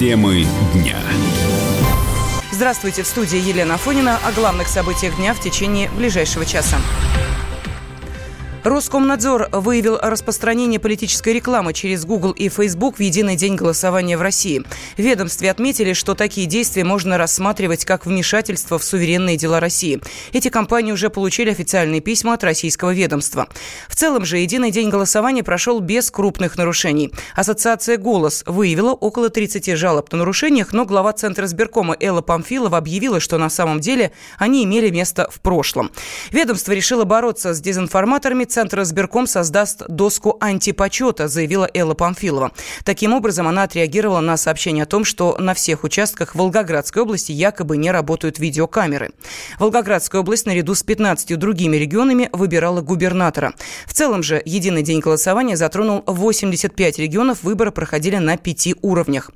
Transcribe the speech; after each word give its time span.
Темы 0.00 0.46
дня. 0.72 0.96
Здравствуйте, 2.50 3.02
в 3.02 3.06
студии 3.06 3.36
Елена 3.36 3.76
Фонина 3.76 4.18
о 4.24 4.32
главных 4.32 4.66
событиях 4.66 5.16
дня 5.16 5.34
в 5.34 5.40
течение 5.40 5.90
ближайшего 5.90 6.46
часа. 6.46 6.78
Роскомнадзор 8.62 9.48
выявил 9.52 9.98
распространение 10.02 10.78
политической 10.78 11.32
рекламы 11.32 11.72
через 11.72 12.04
Google 12.04 12.32
и 12.32 12.50
Facebook 12.50 12.98
в 12.98 13.00
единый 13.00 13.34
день 13.34 13.54
голосования 13.54 14.18
в 14.18 14.22
России. 14.22 14.62
В 14.98 15.00
ведомстве 15.00 15.50
отметили, 15.50 15.94
что 15.94 16.14
такие 16.14 16.46
действия 16.46 16.84
можно 16.84 17.16
рассматривать 17.16 17.86
как 17.86 18.04
вмешательство 18.04 18.78
в 18.78 18.84
суверенные 18.84 19.38
дела 19.38 19.60
России. 19.60 20.02
Эти 20.34 20.50
компании 20.50 20.92
уже 20.92 21.08
получили 21.08 21.50
официальные 21.50 22.02
письма 22.02 22.34
от 22.34 22.44
российского 22.44 22.92
ведомства. 22.92 23.48
В 23.88 23.96
целом 23.96 24.26
же 24.26 24.36
единый 24.36 24.70
день 24.70 24.90
голосования 24.90 25.42
прошел 25.42 25.80
без 25.80 26.10
крупных 26.10 26.58
нарушений. 26.58 27.10
Ассоциация 27.34 27.96
«Голос» 27.96 28.44
выявила 28.46 28.92
около 28.92 29.30
30 29.30 29.74
жалоб 29.78 30.12
на 30.12 30.18
нарушениях, 30.18 30.74
но 30.74 30.84
глава 30.84 31.14
Центра 31.14 31.46
сберкома 31.46 31.96
Элла 31.98 32.20
Памфилова 32.20 32.76
объявила, 32.76 33.20
что 33.20 33.38
на 33.38 33.48
самом 33.48 33.80
деле 33.80 34.12
они 34.38 34.64
имели 34.64 34.90
место 34.90 35.30
в 35.30 35.40
прошлом. 35.40 35.90
Ведомство 36.30 36.72
решило 36.72 37.04
бороться 37.04 37.54
с 37.54 37.60
дезинформаторами 37.62 38.49
Центр 38.50 38.82
избирком 38.82 39.28
создаст 39.28 39.84
доску 39.88 40.36
антипочета, 40.40 41.28
заявила 41.28 41.70
Элла 41.72 41.94
Памфилова. 41.94 42.50
Таким 42.84 43.12
образом, 43.12 43.46
она 43.46 43.62
отреагировала 43.62 44.18
на 44.18 44.36
сообщение 44.36 44.82
о 44.82 44.86
том, 44.86 45.04
что 45.04 45.36
на 45.38 45.54
всех 45.54 45.84
участках 45.84 46.34
Волгоградской 46.34 47.02
области 47.02 47.30
якобы 47.30 47.76
не 47.76 47.92
работают 47.92 48.40
видеокамеры. 48.40 49.12
Волгоградская 49.60 50.20
область 50.20 50.46
наряду 50.46 50.74
с 50.74 50.82
15 50.82 51.38
другими 51.38 51.76
регионами 51.76 52.28
выбирала 52.32 52.80
губернатора. 52.80 53.54
В 53.86 53.94
целом 53.94 54.24
же 54.24 54.42
единый 54.44 54.82
день 54.82 54.98
голосования 54.98 55.56
затронул 55.56 56.02
85 56.06 56.98
регионов, 56.98 57.44
выборы 57.44 57.70
проходили 57.70 58.16
на 58.16 58.36
пяти 58.36 58.74
уровнях. 58.82 59.30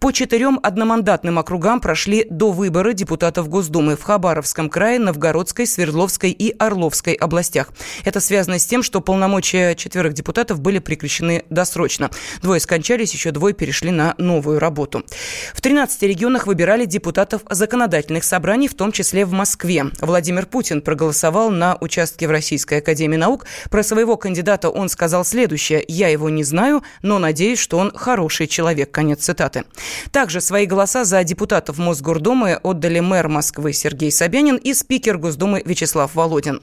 По 0.00 0.10
четырем 0.10 0.58
одномандатным 0.60 1.38
округам 1.38 1.80
прошли 1.80 2.26
до 2.30 2.50
выбора 2.50 2.94
депутатов 2.94 3.48
Госдумы 3.48 3.94
в 3.94 4.02
Хабаровском 4.02 4.68
крае, 4.68 4.98
Новгородской, 4.98 5.68
Свердловской 5.68 6.30
и 6.32 6.56
Орловской 6.58 7.14
областях. 7.14 7.72
Это 8.04 8.18
связано 8.18 8.55
связано 8.56 8.58
с 8.58 8.66
тем, 8.66 8.82
что 8.82 9.00
полномочия 9.00 9.74
четверых 9.74 10.12
депутатов 10.12 10.60
были 10.60 10.78
прекращены 10.78 11.44
досрочно. 11.50 12.10
Двое 12.42 12.60
скончались, 12.60 13.12
еще 13.12 13.30
двое 13.30 13.54
перешли 13.54 13.90
на 13.90 14.14
новую 14.18 14.58
работу. 14.58 15.04
В 15.54 15.60
13 15.60 16.02
регионах 16.02 16.46
выбирали 16.46 16.84
депутатов 16.84 17.42
законодательных 17.50 18.24
собраний, 18.24 18.68
в 18.68 18.74
том 18.74 18.92
числе 18.92 19.24
в 19.24 19.32
Москве. 19.32 19.86
Владимир 20.00 20.46
Путин 20.46 20.80
проголосовал 20.80 21.50
на 21.50 21.76
участке 21.80 22.26
в 22.26 22.30
Российской 22.30 22.78
Академии 22.78 23.16
Наук. 23.16 23.46
Про 23.70 23.82
своего 23.82 24.16
кандидата 24.16 24.70
он 24.70 24.88
сказал 24.88 25.24
следующее. 25.24 25.84
«Я 25.88 26.08
его 26.08 26.30
не 26.30 26.44
знаю, 26.44 26.82
но 27.02 27.18
надеюсь, 27.18 27.58
что 27.58 27.78
он 27.78 27.92
хороший 27.94 28.46
человек». 28.46 28.90
Конец 28.90 29.24
цитаты. 29.24 29.64
Также 30.10 30.40
свои 30.40 30.66
голоса 30.66 31.04
за 31.04 31.22
депутатов 31.24 31.78
Мосгордумы 31.78 32.58
отдали 32.62 33.00
мэр 33.00 33.28
Москвы 33.28 33.72
Сергей 33.72 34.10
Собянин 34.10 34.56
и 34.56 34.74
спикер 34.74 35.18
Госдумы 35.18 35.62
Вячеслав 35.64 36.14
Володин. 36.14 36.62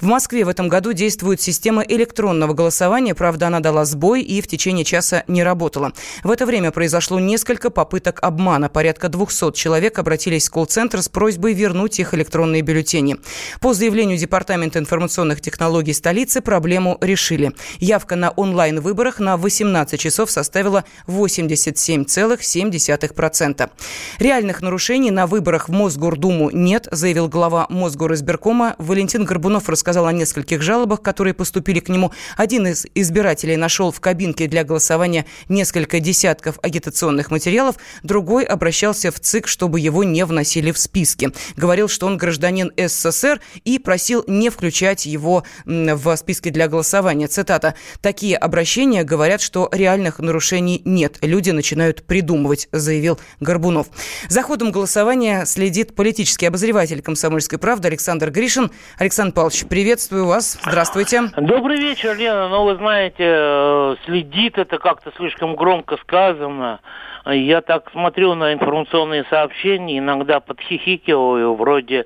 В 0.00 0.06
Москве 0.06 0.44
в 0.44 0.48
этом 0.48 0.68
году 0.68 0.92
действует 0.92 1.21
существует 1.22 1.40
система 1.40 1.82
электронного 1.82 2.52
голосования, 2.52 3.14
правда, 3.14 3.46
она 3.46 3.60
дала 3.60 3.84
сбой 3.84 4.22
и 4.22 4.40
в 4.40 4.48
течение 4.48 4.84
часа 4.84 5.22
не 5.28 5.44
работала. 5.44 5.92
В 6.24 6.32
это 6.32 6.46
время 6.46 6.72
произошло 6.72 7.20
несколько 7.20 7.70
попыток 7.70 8.18
обмана. 8.22 8.68
Порядка 8.68 9.08
200 9.08 9.52
человек 9.52 10.00
обратились 10.00 10.48
в 10.48 10.50
колл-центр 10.50 11.00
с 11.00 11.08
просьбой 11.08 11.54
вернуть 11.54 12.00
их 12.00 12.12
электронные 12.12 12.62
бюллетени. 12.62 13.18
По 13.60 13.72
заявлению 13.72 14.18
Департамента 14.18 14.80
информационных 14.80 15.40
технологий 15.40 15.92
столицы 15.92 16.40
проблему 16.40 16.98
решили. 17.00 17.52
Явка 17.78 18.16
на 18.16 18.30
онлайн-выборах 18.30 19.20
на 19.20 19.36
18 19.36 20.00
часов 20.00 20.28
составила 20.28 20.82
87,7%. 21.06 23.70
Реальных 24.18 24.60
нарушений 24.60 25.12
на 25.12 25.28
выборах 25.28 25.68
в 25.68 25.72
Мосгордуму 25.72 26.50
нет, 26.50 26.88
заявил 26.90 27.28
глава 27.28 27.66
Мосгоризбиркома. 27.68 28.74
Валентин 28.78 29.24
Горбунов 29.24 29.68
рассказал 29.68 30.06
о 30.06 30.12
нескольких 30.12 30.62
жалобах, 30.62 31.00
которые 31.12 31.34
поступили 31.34 31.78
к 31.78 31.90
нему. 31.90 32.10
Один 32.38 32.66
из 32.66 32.86
избирателей 32.94 33.58
нашел 33.58 33.92
в 33.92 34.00
кабинке 34.00 34.46
для 34.46 34.64
голосования 34.64 35.26
несколько 35.46 36.00
десятков 36.00 36.58
агитационных 36.62 37.30
материалов, 37.30 37.76
другой 38.02 38.44
обращался 38.44 39.10
в 39.10 39.20
ЦИК, 39.20 39.46
чтобы 39.46 39.78
его 39.78 40.04
не 40.04 40.24
вносили 40.24 40.72
в 40.72 40.78
списки. 40.78 41.30
Говорил, 41.54 41.88
что 41.88 42.06
он 42.06 42.16
гражданин 42.16 42.72
СССР 42.78 43.42
и 43.62 43.78
просил 43.78 44.24
не 44.26 44.48
включать 44.48 45.04
его 45.04 45.44
в 45.66 46.16
списки 46.16 46.48
для 46.48 46.66
голосования. 46.66 47.26
Цитата. 47.26 47.74
«Такие 48.00 48.38
обращения 48.38 49.04
говорят, 49.04 49.42
что 49.42 49.68
реальных 49.70 50.18
нарушений 50.18 50.80
нет. 50.86 51.18
Люди 51.20 51.50
начинают 51.50 52.04
придумывать», 52.04 52.68
заявил 52.72 53.20
Горбунов. 53.38 53.88
За 54.30 54.42
ходом 54.42 54.72
голосования 54.72 55.44
следит 55.44 55.94
политический 55.94 56.46
обозреватель 56.46 57.02
«Комсомольской 57.02 57.58
правды» 57.58 57.88
Александр 57.88 58.30
Гришин. 58.30 58.70
Александр 58.96 59.34
Павлович, 59.34 59.66
приветствую 59.66 60.24
вас. 60.24 60.56
Здравствуйте. 60.66 61.01
Здравствуйте. 61.02 61.34
Добрый 61.36 61.78
вечер, 61.78 62.16
Лена. 62.16 62.48
Ну, 62.48 62.64
вы 62.64 62.76
знаете, 62.76 63.24
э, 63.26 63.96
следит 64.04 64.56
это 64.58 64.78
как-то 64.78 65.10
слишком 65.16 65.56
громко 65.56 65.96
сказано. 65.96 66.80
Я 67.26 67.60
так 67.60 67.90
смотрю 67.90 68.34
на 68.34 68.52
информационные 68.52 69.24
сообщения, 69.30 69.98
иногда 69.98 70.38
подхихикиваю, 70.40 71.54
вроде 71.54 72.04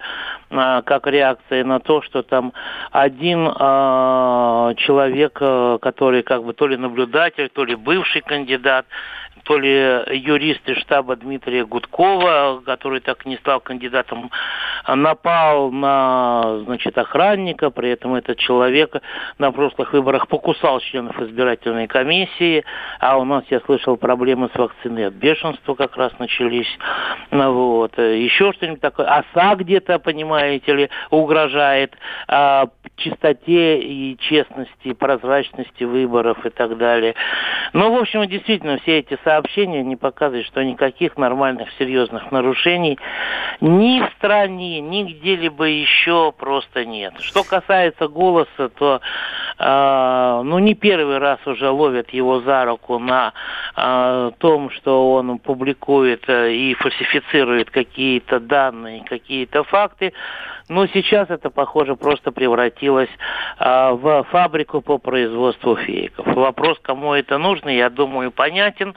э, 0.51 0.83
как 0.85 1.07
реакция 1.07 1.65
на 1.65 1.79
то, 1.79 2.01
что 2.01 2.23
там 2.23 2.55
один 2.91 3.47
э, 3.47 4.75
человек, 4.79 5.35
который 5.35 6.23
как 6.23 6.45
бы 6.45 6.55
то 6.55 6.67
ли 6.67 6.77
наблюдатель, 6.79 7.51
то 7.51 7.65
ли 7.65 7.75
бывший 7.75 8.23
кандидат, 8.23 8.87
то 9.47 9.59
ли 9.59 9.71
юрист 9.71 10.69
из 10.69 10.77
штаба 10.79 11.15
Дмитрия 11.15 11.65
Гудкова, 11.65 12.63
который 12.67 12.99
так 12.99 13.25
и 13.25 13.29
не 13.29 13.37
стал 13.37 13.61
кандидатом, 13.61 14.31
напал 14.89 15.71
на 15.71 16.59
значит, 16.65 16.99
охранника, 16.99 17.71
при 17.71 17.91
этом 17.91 18.17
этот 18.17 18.39
человек 18.39 18.97
на 19.39 19.53
прошлых 19.53 19.93
выборах 19.93 20.27
покусал 20.27 20.81
членов 20.81 21.21
избирательной 21.21 21.87
комиссии, 21.87 22.65
а 22.99 23.19
у 23.19 23.25
нас, 23.25 23.45
я 23.49 23.61
слышал, 23.61 23.97
проблемы 23.97 24.51
с 24.53 24.59
вакциной 24.59 25.07
от 25.07 25.15
бешенства 25.15 25.75
как 25.75 25.97
раз 25.97 26.13
начались. 26.19 26.79
Ну, 27.31 27.53
вот. 27.53 27.97
Еще 27.99 28.53
что-нибудь 28.53 28.81
такое. 28.81 29.07
Оса 29.07 29.55
где-то, 29.55 30.01
понимаете 30.01 30.75
ли, 30.75 30.91
угрожает 31.11 31.95
а, 32.27 32.67
чистоте 32.97 33.79
и 33.79 34.17
честности, 34.19 34.93
прозрачности 34.93 35.85
выборов 35.85 36.45
и 36.45 36.51
так 36.51 36.77
далее. 36.77 37.15
Ну, 37.73 37.93
в 37.95 38.01
общем, 38.01 38.27
действительно, 38.27 38.79
все 38.79 38.99
эти 38.99 39.19
сообщения 39.37 39.83
не 39.83 39.97
показывают, 39.97 40.47
что 40.47 40.63
никаких 40.63 41.17
нормальных, 41.17 41.69
серьезных 41.79 42.33
нарушений 42.33 42.99
ни 43.61 44.01
в 44.01 44.11
стране, 44.17 44.81
ни 44.81 45.03
где-либо 45.03 45.65
еще 45.65 46.33
просто 46.33 46.85
нет. 46.85 47.15
Что 47.21 47.45
касается 47.45 48.09
голоса, 48.09 48.71
то 48.71 49.01
ну 49.59 50.59
не 50.59 50.75
первый 50.75 51.19
раз 51.19 51.39
уже 51.47 51.71
ловят 51.71 52.11
его 52.11 52.41
за 52.41 52.65
руку 52.65 52.99
на 52.99 53.33
э, 53.77 54.31
том, 54.39 54.71
что 54.71 55.13
он 55.15 55.39
публикует 55.39 56.29
э, 56.29 56.53
и 56.53 56.75
фальсифицирует 56.75 57.71
какие-то 57.71 58.39
данные, 58.39 59.05
какие-то 59.05 59.65
факты. 59.65 60.13
Но 60.69 60.87
сейчас 60.89 61.31
это, 61.31 61.49
похоже, 61.49 61.97
просто 61.97 62.33
превратилось 62.33 63.09
э, 63.59 63.91
в 63.93 64.25
фабрику 64.25 64.83
по 64.83 64.99
производству 64.99 65.77
фейков. 65.77 66.27
Вопрос, 66.27 66.79
кому 66.83 67.15
это 67.15 67.39
нужно, 67.39 67.71
я 67.71 67.89
думаю, 67.89 68.33
понятен. 68.33 68.95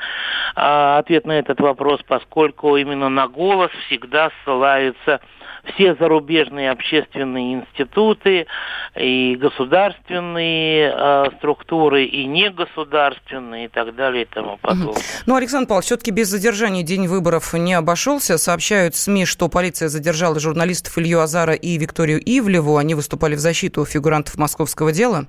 Ответ 0.55 1.25
на 1.25 1.39
этот 1.39 1.61
вопрос, 1.61 2.01
поскольку 2.05 2.75
именно 2.75 3.07
на 3.07 3.27
голос 3.27 3.71
всегда 3.85 4.31
ссылаются 4.43 5.21
все 5.65 5.95
зарубежные 5.95 6.71
общественные 6.71 7.55
институты 7.55 8.47
и 8.95 9.37
государственные 9.39 10.93
э, 10.95 11.25
структуры, 11.37 12.05
и 12.05 12.25
негосударственные, 12.25 13.65
и 13.65 13.67
так 13.67 13.95
далее, 13.95 14.23
и 14.23 14.25
тому 14.25 14.57
подобное. 14.57 15.01
Ну, 15.25 15.35
Александр 15.35 15.67
Павлович, 15.67 15.85
все-таки 15.85 16.11
без 16.11 16.27
задержания 16.27 16.83
день 16.83 17.07
выборов 17.07 17.53
не 17.53 17.73
обошелся. 17.73 18.37
Сообщают 18.37 18.95
СМИ, 18.95 19.25
что 19.25 19.49
полиция 19.49 19.89
задержала 19.89 20.39
журналистов 20.39 20.97
Илью 20.97 21.21
Азара 21.21 21.53
и 21.53 21.77
Викторию 21.77 22.19
Ивлеву. 22.23 22.77
Они 22.77 22.95
выступали 22.95 23.35
в 23.35 23.39
защиту 23.39 23.85
фигурантов 23.85 24.37
московского 24.37 24.91
дела. 24.91 25.27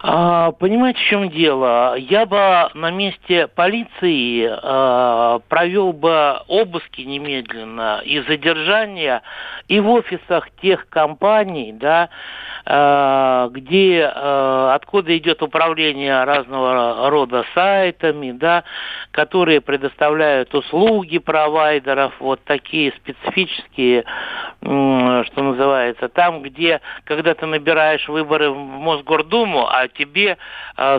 А, 0.00 0.52
понимаете, 0.52 1.00
в 1.00 1.02
чем 1.04 1.28
дело? 1.28 1.96
Я 1.96 2.24
бы 2.24 2.70
на 2.74 2.90
месте 2.90 3.48
полиции 3.48 4.48
а, 4.48 5.40
провел 5.48 5.92
бы 5.92 6.40
обыски 6.46 7.00
немедленно 7.00 8.00
и 8.04 8.20
задержания 8.20 9.22
и 9.66 9.80
в 9.80 9.90
офисах 9.90 10.50
тех 10.62 10.88
компаний, 10.88 11.72
да, 11.72 12.10
а, 12.64 13.48
где 13.48 14.08
а, 14.14 14.74
откуда 14.76 15.16
идет 15.18 15.42
управление 15.42 16.22
разного 16.22 17.10
рода 17.10 17.44
сайтами, 17.54 18.30
да, 18.30 18.62
которые 19.10 19.60
предоставляют 19.60 20.54
услуги 20.54 21.18
провайдеров, 21.18 22.12
вот 22.20 22.40
такие 22.44 22.92
специфические, 22.92 24.04
что 24.60 25.42
называется, 25.42 25.67
там, 26.14 26.42
где, 26.42 26.80
когда 27.04 27.34
ты 27.34 27.46
набираешь 27.46 28.08
выборы 28.08 28.50
в 28.50 28.56
Мосгордуму, 28.56 29.68
а 29.68 29.88
тебе 29.88 30.36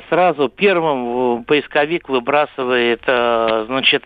сразу 0.10 0.50
первым 0.50 1.44
поисковик 1.44 2.10
выбрасывает, 2.10 3.02
значит, 3.06 4.04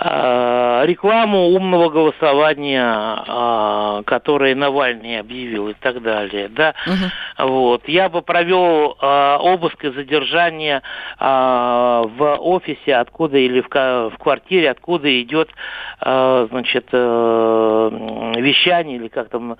рекламу 0.00 1.48
умного 1.48 1.90
голосования, 1.90 4.02
которое 4.04 4.54
Навальный 4.54 5.20
объявил 5.20 5.68
и 5.68 5.74
так 5.74 6.00
далее, 6.02 6.48
да. 6.48 6.74
Угу. 6.86 7.48
Вот. 7.48 7.88
Я 7.88 8.08
бы 8.08 8.22
провел 8.22 8.96
обыск 9.00 9.84
и 9.84 9.90
задержание 9.90 10.82
в 11.18 12.38
офисе, 12.40 12.96
откуда 12.96 13.38
или 13.38 13.60
в, 13.60 13.68
в 13.68 14.18
квартире, 14.18 14.70
откуда 14.70 15.22
идет, 15.22 15.50
значит, 16.00 16.92
вещание 16.92 18.96
или 18.96 19.08
как 19.08 19.28
там 19.28 19.56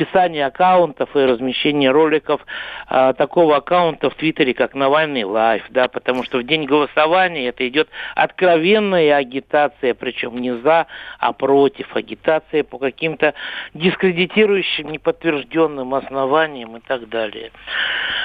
написание 0.00 0.46
аккаунтов 0.46 1.14
и 1.14 1.18
размещение 1.20 1.90
роликов 1.90 2.40
а, 2.86 3.12
такого 3.12 3.56
аккаунта 3.56 4.08
в 4.08 4.14
Твиттере, 4.14 4.54
как 4.54 4.74
Навальный 4.74 5.24
Live, 5.24 5.64
да, 5.70 5.88
потому 5.88 6.24
что 6.24 6.38
в 6.38 6.42
день 6.44 6.64
голосования 6.64 7.48
это 7.48 7.68
идет 7.68 7.88
откровенная 8.14 9.16
агитация, 9.16 9.94
причем 9.94 10.38
не 10.38 10.56
за, 10.56 10.86
а 11.18 11.32
против, 11.32 11.94
агитация 11.94 12.64
по 12.64 12.78
каким-то 12.78 13.34
дискредитирующим, 13.74 14.90
неподтвержденным 14.90 15.94
основаниям 15.94 16.76
и 16.76 16.80
так 16.80 17.08
далее. 17.08 17.50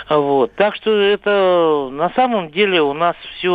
Вот. 0.09 0.53
Так 0.55 0.75
что 0.75 0.91
это 0.91 1.89
на 1.91 2.09
самом 2.11 2.51
деле 2.51 2.81
у 2.81 2.93
нас 2.93 3.15
все 3.37 3.51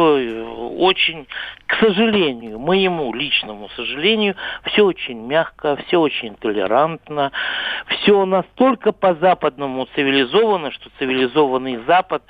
очень, 0.77 1.27
к 1.67 1.77
сожалению, 1.77 2.59
моему 2.59 3.13
личному 3.15 3.69
сожалению, 3.77 4.35
все 4.65 4.85
очень 4.85 5.21
мягко, 5.27 5.77
все 5.87 5.99
очень 5.99 6.35
толерантно, 6.35 7.31
все 8.01 8.25
настолько 8.25 8.93
по-западному 8.93 9.87
цивилизовано, 9.95 10.71
что 10.71 10.91
цивилизованный 10.99 11.81
Запад 11.87 12.23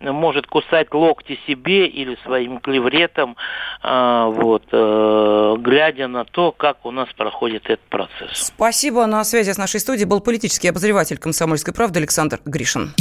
может 0.00 0.46
кусать 0.46 0.92
локти 0.92 1.38
себе 1.46 1.86
или 1.86 2.18
своим 2.24 2.58
клевретом, 2.58 3.36
э, 3.82 4.24
вот, 4.32 4.64
э, 4.70 5.56
глядя 5.58 6.08
на 6.08 6.24
то, 6.24 6.52
как 6.52 6.84
у 6.84 6.90
нас 6.90 7.08
проходит 7.16 7.64
этот 7.64 7.84
процесс. 7.88 8.52
Спасибо. 8.54 9.06
На 9.06 9.24
связи 9.24 9.52
с 9.52 9.58
нашей 9.58 9.80
студией 9.80 10.06
был 10.06 10.20
политический 10.20 10.68
обозреватель 10.68 11.18
«Комсомольской 11.18 11.72
правды» 11.72 12.00
Александр 12.00 12.40
Гришин. 12.44 12.92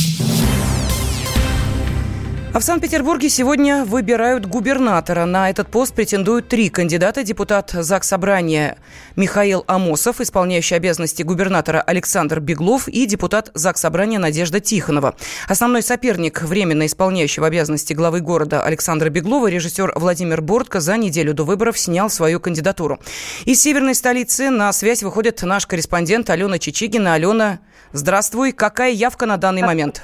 А 2.53 2.59
в 2.59 2.63
Санкт-Петербурге 2.63 3.29
сегодня 3.29 3.83
выбирают 3.83 4.45
губернатора. 4.45 5.25
На 5.25 5.49
этот 5.49 5.69
пост 5.69 5.95
претендуют 5.95 6.49
три 6.49 6.69
кандидата. 6.69 7.23
Депутат 7.23 7.71
ЗАГС 7.71 8.09
Собрания 8.09 8.77
Михаил 9.15 9.63
Амосов, 9.65 10.21
исполняющий 10.21 10.75
обязанности 10.75 11.23
губернатора 11.23 11.81
Александр 11.81 12.39
Беглов 12.41 12.87
и 12.87 13.07
депутат 13.07 13.49
ЗАГС 13.55 13.81
Собрания 13.81 14.19
Надежда 14.19 14.59
Тихонова. 14.59 15.15
Основной 15.47 15.81
соперник 15.81 16.43
временно 16.43 16.85
исполняющего 16.85 17.47
обязанности 17.47 17.93
главы 17.93 18.21
города 18.21 18.61
Александра 18.61 19.09
Беглова, 19.09 19.47
режиссер 19.47 19.93
Владимир 19.95 20.43
Бортко, 20.43 20.79
за 20.79 20.95
неделю 20.97 21.33
до 21.33 21.45
выборов 21.45 21.79
снял 21.79 22.11
свою 22.11 22.39
кандидатуру. 22.39 22.99
Из 23.45 23.59
северной 23.63 23.95
столицы 23.95 24.51
на 24.51 24.71
связь 24.73 25.01
выходит 25.01 25.41
наш 25.41 25.65
корреспондент 25.65 26.29
Алена 26.29 26.59
Чичигина. 26.59 27.15
Алена, 27.15 27.61
здравствуй. 27.93 28.51
Какая 28.51 28.91
явка 28.91 29.25
на 29.25 29.37
данный 29.37 29.63
момент? 29.63 30.03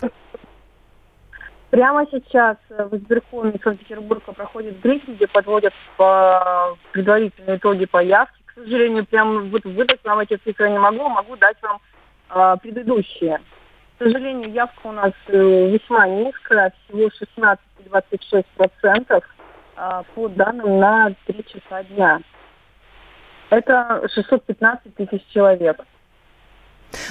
Прямо 1.69 2.05
сейчас 2.11 2.57
в 2.69 2.95
избиркоме 2.97 3.59
Санкт-Петербурга 3.63 4.33
проходит 4.33 4.79
брифинг, 4.79 5.17
где 5.17 5.27
подводят 5.27 5.73
по 5.97 6.75
предварительные 6.91 7.57
итоги 7.57 7.85
по 7.85 8.03
явке. 8.03 8.33
К 8.45 8.53
сожалению, 8.55 9.05
прям 9.05 9.51
вот 9.51 9.63
выдать 9.65 10.03
вам 10.03 10.19
эти 10.19 10.35
цифры 10.37 10.71
не 10.71 10.79
могу, 10.79 11.07
могу 11.07 11.35
дать 11.35 11.61
вам 11.61 11.79
а, 12.29 12.57
предыдущие. 12.57 13.39
К 13.97 14.03
сожалению, 14.03 14.51
явка 14.51 14.87
у 14.87 14.91
нас 14.91 15.11
э, 15.27 15.69
весьма 15.69 16.07
низкая, 16.07 16.73
всего 16.87 17.09
16-26% 17.83 19.23
а, 19.75 20.03
по 20.15 20.27
данным 20.27 20.79
на 20.79 21.13
3 21.27 21.45
часа 21.45 21.83
дня. 21.83 22.19
Это 23.51 24.07
615 24.13 24.95
тысяч 24.95 25.21
человек. 25.31 25.79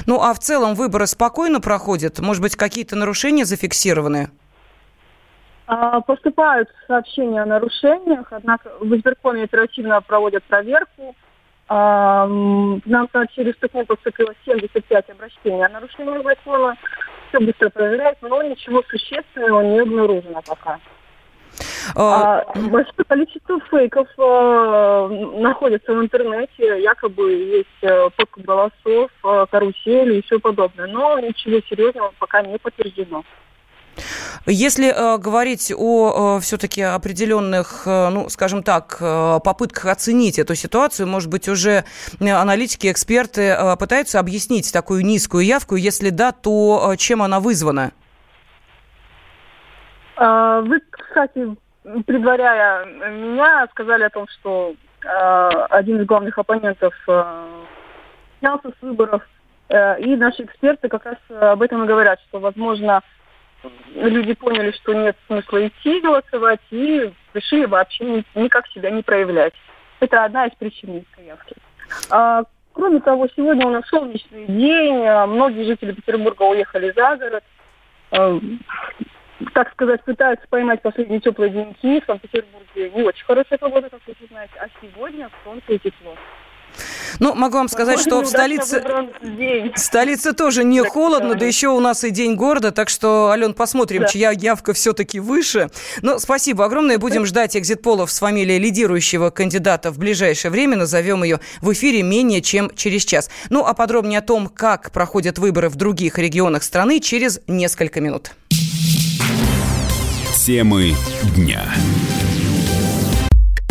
Ну, 0.06 0.20
а 0.20 0.34
в 0.34 0.40
целом 0.40 0.74
выборы 0.74 1.06
спокойно 1.06 1.60
проходят? 1.60 2.18
Может 2.18 2.42
быть, 2.42 2.56
какие-то 2.56 2.96
нарушения 2.96 3.44
зафиксированы? 3.44 4.30
А, 5.70 6.00
поступают 6.00 6.70
сообщения 6.86 7.42
о 7.42 7.46
нарушениях, 7.46 8.28
однако 8.30 8.72
в 8.80 8.96
избиркоме 8.96 9.42
оперативно 9.42 10.00
проводят 10.00 10.42
проверку. 10.44 11.14
А, 11.68 12.26
нам 12.26 13.08
к 13.68 13.74
ним 13.74 13.84
поступило 13.84 14.32
75 14.46 15.10
обращений 15.10 15.62
о 15.62 15.68
нарушении 15.68 16.22
закона. 16.22 16.74
Все 17.28 17.40
быстро 17.40 17.68
проверяют, 17.68 18.16
но 18.22 18.42
ничего 18.42 18.82
существенного 18.88 19.60
не 19.60 19.80
обнаружено 19.80 20.40
пока. 20.40 20.78
А, 21.94 22.40
а 22.40 22.58
большое 22.60 23.04
количество 23.06 23.60
фейков 23.70 24.08
а, 24.16 25.08
находится 25.08 25.92
в 25.92 26.00
интернете, 26.00 26.82
якобы 26.82 27.30
есть 27.30 27.84
а, 27.84 28.08
голосов, 28.38 29.10
а, 29.22 29.44
карусели 29.44 30.16
и 30.16 30.22
все 30.22 30.40
подобное. 30.40 30.86
Но 30.86 31.18
ничего 31.20 31.60
серьезного 31.68 32.14
пока 32.18 32.40
не 32.40 32.56
подтверждено. 32.56 33.22
Если 34.50 34.88
э, 34.88 35.18
говорить 35.18 35.70
о 35.76 36.38
э, 36.38 36.40
все-таки 36.40 36.80
определенных, 36.80 37.82
э, 37.84 38.08
ну, 38.08 38.30
скажем 38.30 38.62
так, 38.62 38.96
э, 38.98 39.40
попытках 39.44 39.84
оценить 39.84 40.38
эту 40.38 40.54
ситуацию, 40.54 41.06
может 41.06 41.28
быть, 41.28 41.48
уже 41.48 41.84
аналитики, 42.18 42.90
эксперты 42.90 43.42
э, 43.42 43.76
пытаются 43.76 44.18
объяснить 44.18 44.72
такую 44.72 45.04
низкую 45.04 45.44
явку, 45.44 45.76
если 45.76 46.08
да, 46.08 46.32
то 46.32 46.92
э, 46.92 46.96
чем 46.96 47.20
она 47.20 47.40
вызвана? 47.40 47.92
А, 50.16 50.62
вы, 50.62 50.80
кстати, 50.90 51.54
предваряя 52.06 52.86
меня, 52.86 53.66
сказали 53.70 54.04
о 54.04 54.10
том, 54.10 54.26
что 54.28 54.72
э, 55.04 55.48
один 55.68 56.00
из 56.00 56.06
главных 56.06 56.38
оппонентов 56.38 56.94
э, 57.06 57.46
снялся 58.38 58.70
с 58.70 58.82
выборов, 58.82 59.22
э, 59.68 60.00
и 60.00 60.16
наши 60.16 60.44
эксперты 60.44 60.88
как 60.88 61.04
раз 61.04 61.18
об 61.28 61.60
этом 61.60 61.84
и 61.84 61.86
говорят, 61.86 62.18
что, 62.28 62.40
возможно, 62.40 63.02
люди 63.94 64.34
поняли, 64.34 64.70
что 64.72 64.94
нет 64.94 65.16
смысла 65.26 65.66
идти 65.66 66.00
голосовать 66.00 66.60
и 66.70 67.12
решили 67.34 67.64
вообще 67.64 68.24
никак 68.34 68.66
себя 68.68 68.90
не 68.90 69.02
проявлять. 69.02 69.54
Это 70.00 70.24
одна 70.24 70.46
из 70.46 70.54
причин 70.54 70.94
низкой 70.94 71.26
явки. 71.26 71.54
А, 72.10 72.44
кроме 72.72 73.00
того, 73.00 73.28
сегодня 73.36 73.66
у 73.66 73.70
нас 73.70 73.86
солнечный 73.86 74.46
день, 74.46 75.04
а 75.06 75.26
многие 75.26 75.64
жители 75.64 75.92
Петербурга 75.92 76.42
уехали 76.42 76.92
за 76.92 77.16
город. 77.16 77.44
А, 78.12 78.38
так 79.54 79.72
сказать, 79.72 80.04
пытаются 80.04 80.46
поймать 80.48 80.82
последние 80.82 81.20
теплые 81.20 81.50
деньки. 81.50 82.00
В 82.00 82.06
Санкт-Петербурге 82.06 82.90
не 82.90 83.02
очень 83.02 83.24
хорошая 83.24 83.58
погода, 83.58 83.88
как 83.88 84.00
вы 84.06 84.14
знаете, 84.28 84.54
а 84.60 84.66
сегодня 84.80 85.30
солнце 85.44 85.72
и 85.72 85.78
тепло. 85.78 86.14
Ну, 87.18 87.34
могу 87.34 87.58
вам 87.58 87.68
сказать, 87.68 88.00
что 88.00 88.22
в 88.22 88.26
столице, 88.26 88.84
столице 89.76 90.32
тоже 90.32 90.64
не 90.64 90.82
холодно, 90.82 91.34
да 91.34 91.46
еще 91.46 91.68
у 91.68 91.80
нас 91.80 92.04
и 92.04 92.10
день 92.10 92.34
города, 92.34 92.72
так 92.72 92.88
что, 92.88 93.30
Ален, 93.30 93.54
посмотрим, 93.54 94.02
да. 94.02 94.08
чья 94.08 94.30
явка 94.30 94.72
все-таки 94.72 95.20
выше. 95.20 95.70
Ну, 96.02 96.18
спасибо 96.18 96.64
огромное. 96.64 96.98
Будем 96.98 97.26
ждать 97.26 97.56
экзит-полов 97.56 98.10
с 98.10 98.18
фамилией 98.18 98.58
лидирующего 98.58 99.30
кандидата 99.30 99.90
в 99.90 99.98
ближайшее 99.98 100.50
время. 100.50 100.76
Назовем 100.76 101.24
ее 101.24 101.40
в 101.60 101.72
эфире 101.72 102.02
менее 102.02 102.42
чем 102.42 102.70
через 102.74 103.04
час. 103.04 103.30
Ну, 103.50 103.64
а 103.64 103.74
подробнее 103.74 104.18
о 104.18 104.22
том, 104.22 104.48
как 104.48 104.90
проходят 104.90 105.38
выборы 105.38 105.68
в 105.68 105.76
других 105.76 106.18
регионах 106.18 106.62
страны, 106.62 107.00
через 107.00 107.40
несколько 107.46 108.00
минут. 108.00 108.32
Темы 110.34 110.94
дня. 111.36 111.62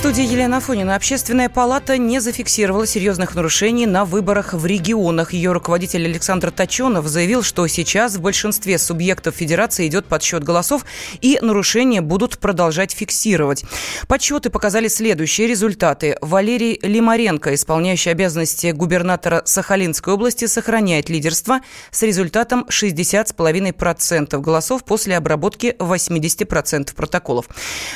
студии 0.00 0.24
Елена 0.24 0.56
Афонина. 0.56 0.94
Общественная 0.94 1.50
палата 1.50 1.98
не 1.98 2.20
зафиксировала 2.20 2.86
серьезных 2.86 3.34
нарушений 3.34 3.84
на 3.84 4.06
выборах 4.06 4.54
в 4.54 4.64
регионах. 4.64 5.34
Ее 5.34 5.52
руководитель 5.52 6.06
Александр 6.06 6.50
Точенов 6.50 7.06
заявил, 7.06 7.42
что 7.42 7.66
сейчас 7.66 8.16
в 8.16 8.22
большинстве 8.22 8.78
субъектов 8.78 9.34
Федерации 9.34 9.86
идет 9.88 10.06
подсчет 10.06 10.42
голосов, 10.42 10.86
и 11.20 11.38
нарушения 11.42 12.00
будут 12.00 12.38
продолжать 12.38 12.92
фиксировать. 12.92 13.66
Подсчеты 14.08 14.48
показали 14.48 14.88
следующие 14.88 15.46
результаты. 15.46 16.16
Валерий 16.22 16.78
Лимаренко, 16.80 17.52
исполняющий 17.54 18.08
обязанности 18.08 18.70
губернатора 18.70 19.42
Сахалинской 19.44 20.14
области, 20.14 20.46
сохраняет 20.46 21.10
лидерство 21.10 21.60
с 21.90 22.02
результатом 22.02 22.64
60,5% 22.70 24.40
голосов 24.40 24.82
после 24.84 25.18
обработки 25.18 25.76
80% 25.78 26.94
протоколов. 26.94 27.50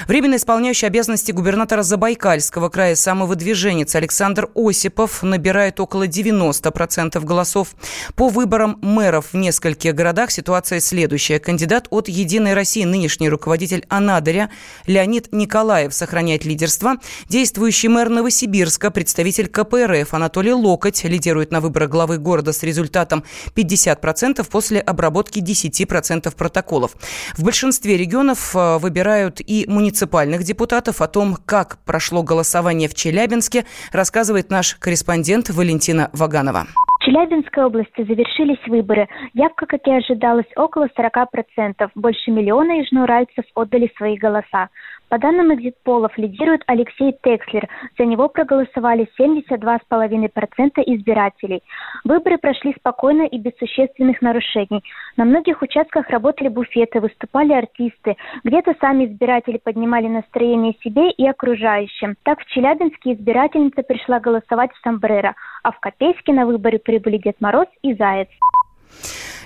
Временно 0.06 0.36
исполняющий 0.36 0.84
обязанности 0.84 1.32
губернатора 1.32 1.82
Забайкальского 1.94 2.70
края 2.70 2.96
самовыдвиженец 2.96 3.94
Александр 3.94 4.48
Осипов 4.56 5.22
набирает 5.22 5.78
около 5.78 6.08
90% 6.08 7.24
голосов. 7.24 7.68
По 8.16 8.28
выборам 8.28 8.80
мэров 8.82 9.26
в 9.32 9.36
нескольких 9.36 9.94
городах 9.94 10.32
ситуация 10.32 10.80
следующая. 10.80 11.38
Кандидат 11.38 11.86
от 11.90 12.08
«Единой 12.08 12.54
России», 12.54 12.82
нынешний 12.82 13.28
руководитель 13.28 13.86
Анадыря 13.88 14.50
Леонид 14.88 15.28
Николаев 15.30 15.94
сохраняет 15.94 16.44
лидерство. 16.44 16.96
Действующий 17.28 17.86
мэр 17.86 18.08
Новосибирска, 18.08 18.90
представитель 18.90 19.46
КПРФ 19.46 20.14
Анатолий 20.14 20.52
Локоть 20.52 21.04
лидирует 21.04 21.52
на 21.52 21.60
выборах 21.60 21.90
главы 21.90 22.18
города 22.18 22.52
с 22.52 22.64
результатом 22.64 23.22
50% 23.54 24.44
после 24.50 24.80
обработки 24.80 25.38
10% 25.38 26.34
протоколов. 26.34 26.96
В 27.36 27.44
большинстве 27.44 27.96
регионов 27.96 28.56
э, 28.56 28.78
выбирают 28.78 29.40
и 29.40 29.64
муниципальных 29.68 30.42
депутатов. 30.42 31.00
О 31.00 31.06
том, 31.06 31.36
как 31.36 31.78
прошло 31.84 32.22
голосование 32.22 32.88
в 32.88 32.94
Челябинске, 32.94 33.64
рассказывает 33.92 34.50
наш 34.50 34.74
корреспондент 34.76 35.50
Валентина 35.50 36.10
Ваганова. 36.12 36.66
В 37.00 37.04
Челябинской 37.04 37.64
области 37.64 38.02
завершились 38.02 38.66
выборы. 38.66 39.08
Явка, 39.34 39.66
как 39.66 39.86
и 39.86 39.90
ожидалось, 39.90 40.46
около 40.56 40.88
40%. 40.98 41.90
Больше 41.94 42.30
миллиона 42.30 42.78
южноуральцев 42.78 43.44
отдали 43.54 43.92
свои 43.96 44.16
голоса. 44.16 44.70
По 45.14 45.18
данным 45.20 45.54
экзитполов, 45.54 46.18
лидирует 46.18 46.62
Алексей 46.66 47.16
Текслер. 47.22 47.68
За 47.96 48.04
него 48.04 48.28
проголосовали 48.28 49.08
72,5% 49.16 50.82
избирателей. 50.86 51.62
Выборы 52.02 52.36
прошли 52.36 52.74
спокойно 52.76 53.22
и 53.22 53.38
без 53.38 53.52
существенных 53.56 54.20
нарушений. 54.22 54.82
На 55.16 55.24
многих 55.24 55.62
участках 55.62 56.10
работали 56.10 56.48
буфеты, 56.48 56.98
выступали 56.98 57.52
артисты. 57.52 58.16
Где-то 58.42 58.74
сами 58.80 59.04
избиратели 59.04 59.58
поднимали 59.58 60.08
настроение 60.08 60.74
себе 60.82 61.12
и 61.12 61.24
окружающим. 61.28 62.16
Так 62.24 62.40
в 62.40 62.46
Челябинске 62.46 63.12
избирательница 63.12 63.84
пришла 63.84 64.18
голосовать 64.18 64.72
в 64.72 64.80
Самбрера, 64.82 65.36
а 65.62 65.70
в 65.70 65.78
Копейске 65.78 66.32
на 66.32 66.44
выборы 66.44 66.80
прибыли 66.80 67.18
Дед 67.18 67.40
Мороз 67.40 67.68
и 67.82 67.94
Заяц. 67.94 68.30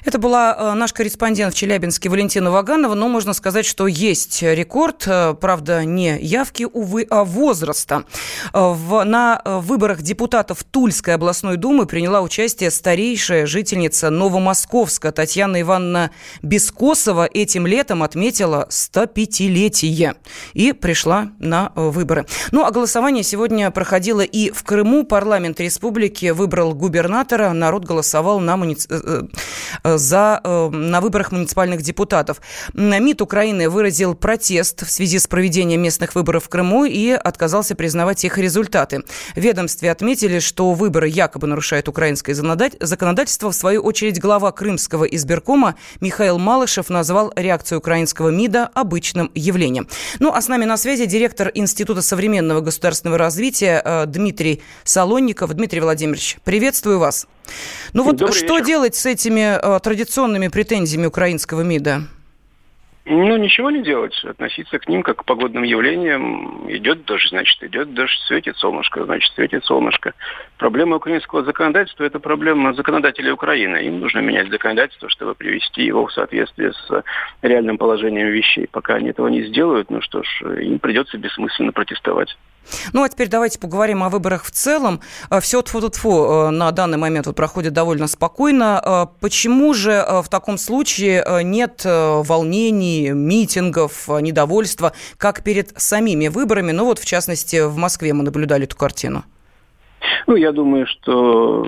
Это 0.08 0.18
была 0.18 0.56
э, 0.58 0.72
наш 0.72 0.94
корреспондент 0.94 1.52
в 1.52 1.56
Челябинске 1.58 2.08
Валентина 2.08 2.50
Ваганова, 2.50 2.94
но 2.94 3.08
можно 3.08 3.34
сказать, 3.34 3.66
что 3.66 3.86
есть 3.86 4.40
рекорд, 4.40 5.04
э, 5.06 5.34
правда, 5.38 5.84
не 5.84 6.18
явки, 6.18 6.64
увы, 6.64 7.06
а 7.10 7.24
возраста. 7.24 8.04
Э, 8.54 8.72
в, 8.72 9.04
на 9.04 9.42
выборах 9.44 10.00
депутатов 10.00 10.64
Тульской 10.64 11.12
областной 11.12 11.58
думы 11.58 11.84
приняла 11.84 12.22
участие 12.22 12.70
старейшая 12.70 13.44
жительница 13.44 14.08
Новомосковска 14.08 15.12
Татьяна 15.12 15.60
Ивановна 15.60 16.10
Бескосова. 16.40 17.26
Этим 17.26 17.66
летом 17.66 18.02
отметила 18.02 18.66
105-летие 18.70 20.14
и 20.54 20.72
пришла 20.72 21.32
на 21.38 21.70
выборы. 21.74 22.24
Ну, 22.50 22.64
а 22.64 22.70
голосование 22.70 23.22
сегодня 23.22 23.70
проходило 23.70 24.22
и 24.22 24.52
в 24.52 24.62
Крыму. 24.62 25.04
Парламент 25.04 25.60
республики 25.60 26.30
выбрал 26.30 26.72
губернатора. 26.72 27.52
Народ 27.52 27.84
голосовал 27.84 28.40
на 28.40 28.56
муници 28.56 28.88
за, 29.98 30.40
э, 30.42 30.68
на 30.70 31.00
выборах 31.00 31.32
муниципальных 31.32 31.82
депутатов. 31.82 32.40
МИД 32.74 33.22
Украины 33.22 33.68
выразил 33.68 34.14
протест 34.14 34.86
в 34.86 34.90
связи 34.90 35.18
с 35.18 35.26
проведением 35.26 35.82
местных 35.82 36.14
выборов 36.14 36.44
в 36.44 36.48
Крыму 36.48 36.84
и 36.84 37.10
отказался 37.10 37.74
признавать 37.74 38.24
их 38.24 38.38
результаты. 38.38 39.02
В 39.34 39.40
ведомстве 39.40 39.90
отметили, 39.90 40.38
что 40.38 40.72
выборы 40.72 41.08
якобы 41.08 41.46
нарушают 41.46 41.88
украинское 41.88 42.34
законодательство. 42.34 43.50
В 43.50 43.54
свою 43.54 43.82
очередь 43.82 44.20
глава 44.20 44.52
Крымского 44.52 45.04
избиркома 45.04 45.74
Михаил 46.00 46.38
Малышев 46.38 46.88
назвал 46.88 47.32
реакцию 47.36 47.78
украинского 47.78 48.30
МИДа 48.30 48.70
обычным 48.74 49.30
явлением. 49.34 49.88
Ну, 50.18 50.32
а 50.32 50.40
с 50.40 50.48
нами 50.48 50.64
на 50.64 50.76
связи 50.76 51.06
директор 51.06 51.50
Института 51.54 52.02
современного 52.02 52.60
государственного 52.60 53.18
развития 53.18 53.82
э, 53.84 54.06
Дмитрий 54.06 54.62
Солонников. 54.84 55.52
Дмитрий 55.54 55.80
Владимирович, 55.80 56.38
приветствую 56.44 56.98
вас. 56.98 57.26
Ну 57.92 58.02
вот 58.02 58.16
Добрый 58.16 58.34
что 58.36 58.54
вечер. 58.54 58.66
делать 58.66 58.94
с 58.94 59.06
этими 59.06 59.58
э, 59.58 59.80
традиционными 59.80 60.48
претензиями 60.48 61.06
украинского 61.06 61.62
МИДа? 61.62 62.02
Ну, 63.10 63.38
ничего 63.38 63.70
не 63.70 63.82
делать. 63.82 64.12
Относиться 64.22 64.78
к 64.78 64.86
ним 64.86 65.02
как 65.02 65.16
к 65.20 65.24
погодным 65.24 65.62
явлениям. 65.62 66.70
Идет 66.70 67.06
дождь, 67.06 67.30
значит, 67.30 67.62
идет 67.62 67.94
дождь. 67.94 68.18
Светит 68.26 68.58
солнышко, 68.58 69.02
значит, 69.06 69.32
светит 69.34 69.64
солнышко. 69.64 70.12
Проблема 70.58 70.96
украинского 70.96 71.42
законодательства– 71.42 72.04
это 72.04 72.20
проблема 72.20 72.74
законодателей 72.74 73.30
Украины. 73.30 73.78
Им 73.78 74.00
нужно 74.00 74.18
менять 74.18 74.50
законодательство, 74.50 75.08
чтобы 75.08 75.34
привести 75.34 75.84
его 75.84 76.06
в 76.06 76.12
соответствие 76.12 76.74
с 76.74 77.02
реальным 77.40 77.78
положением 77.78 78.28
вещей. 78.28 78.68
Пока 78.70 78.96
они 78.96 79.08
этого 79.08 79.28
не 79.28 79.42
сделают, 79.44 79.90
ну 79.90 80.02
что 80.02 80.22
ж, 80.22 80.42
им 80.62 80.78
придется 80.78 81.16
бессмысленно 81.16 81.72
протестовать. 81.72 82.36
Ну, 82.92 83.02
а 83.02 83.08
теперь 83.08 83.28
давайте 83.28 83.58
поговорим 83.58 84.02
о 84.02 84.08
выборах 84.08 84.44
в 84.44 84.50
целом. 84.50 85.00
Э, 85.30 85.40
Все 85.40 85.62
тфу 85.62 85.78
-тфу 85.78 86.50
на 86.50 86.70
данный 86.72 86.98
момент 86.98 87.26
вот 87.26 87.36
проходит 87.36 87.72
довольно 87.72 88.06
спокойно. 88.06 88.82
Э, 88.84 89.06
почему 89.20 89.74
же 89.74 89.92
э, 89.92 90.22
в 90.22 90.28
таком 90.28 90.58
случае 90.58 91.24
нет 91.44 91.82
волнений, 91.84 93.10
митингов, 93.10 94.08
недовольства, 94.08 94.92
как 95.16 95.42
перед 95.42 95.78
самими 95.80 96.28
выборами? 96.28 96.72
Ну, 96.72 96.84
вот, 96.84 96.98
в 96.98 97.04
частности, 97.04 97.66
в 97.66 97.76
Москве 97.76 98.12
мы 98.12 98.24
наблюдали 98.24 98.64
эту 98.64 98.76
картину. 98.76 99.24
Ну, 100.26 100.36
я 100.36 100.52
думаю, 100.52 100.86
что 100.86 101.64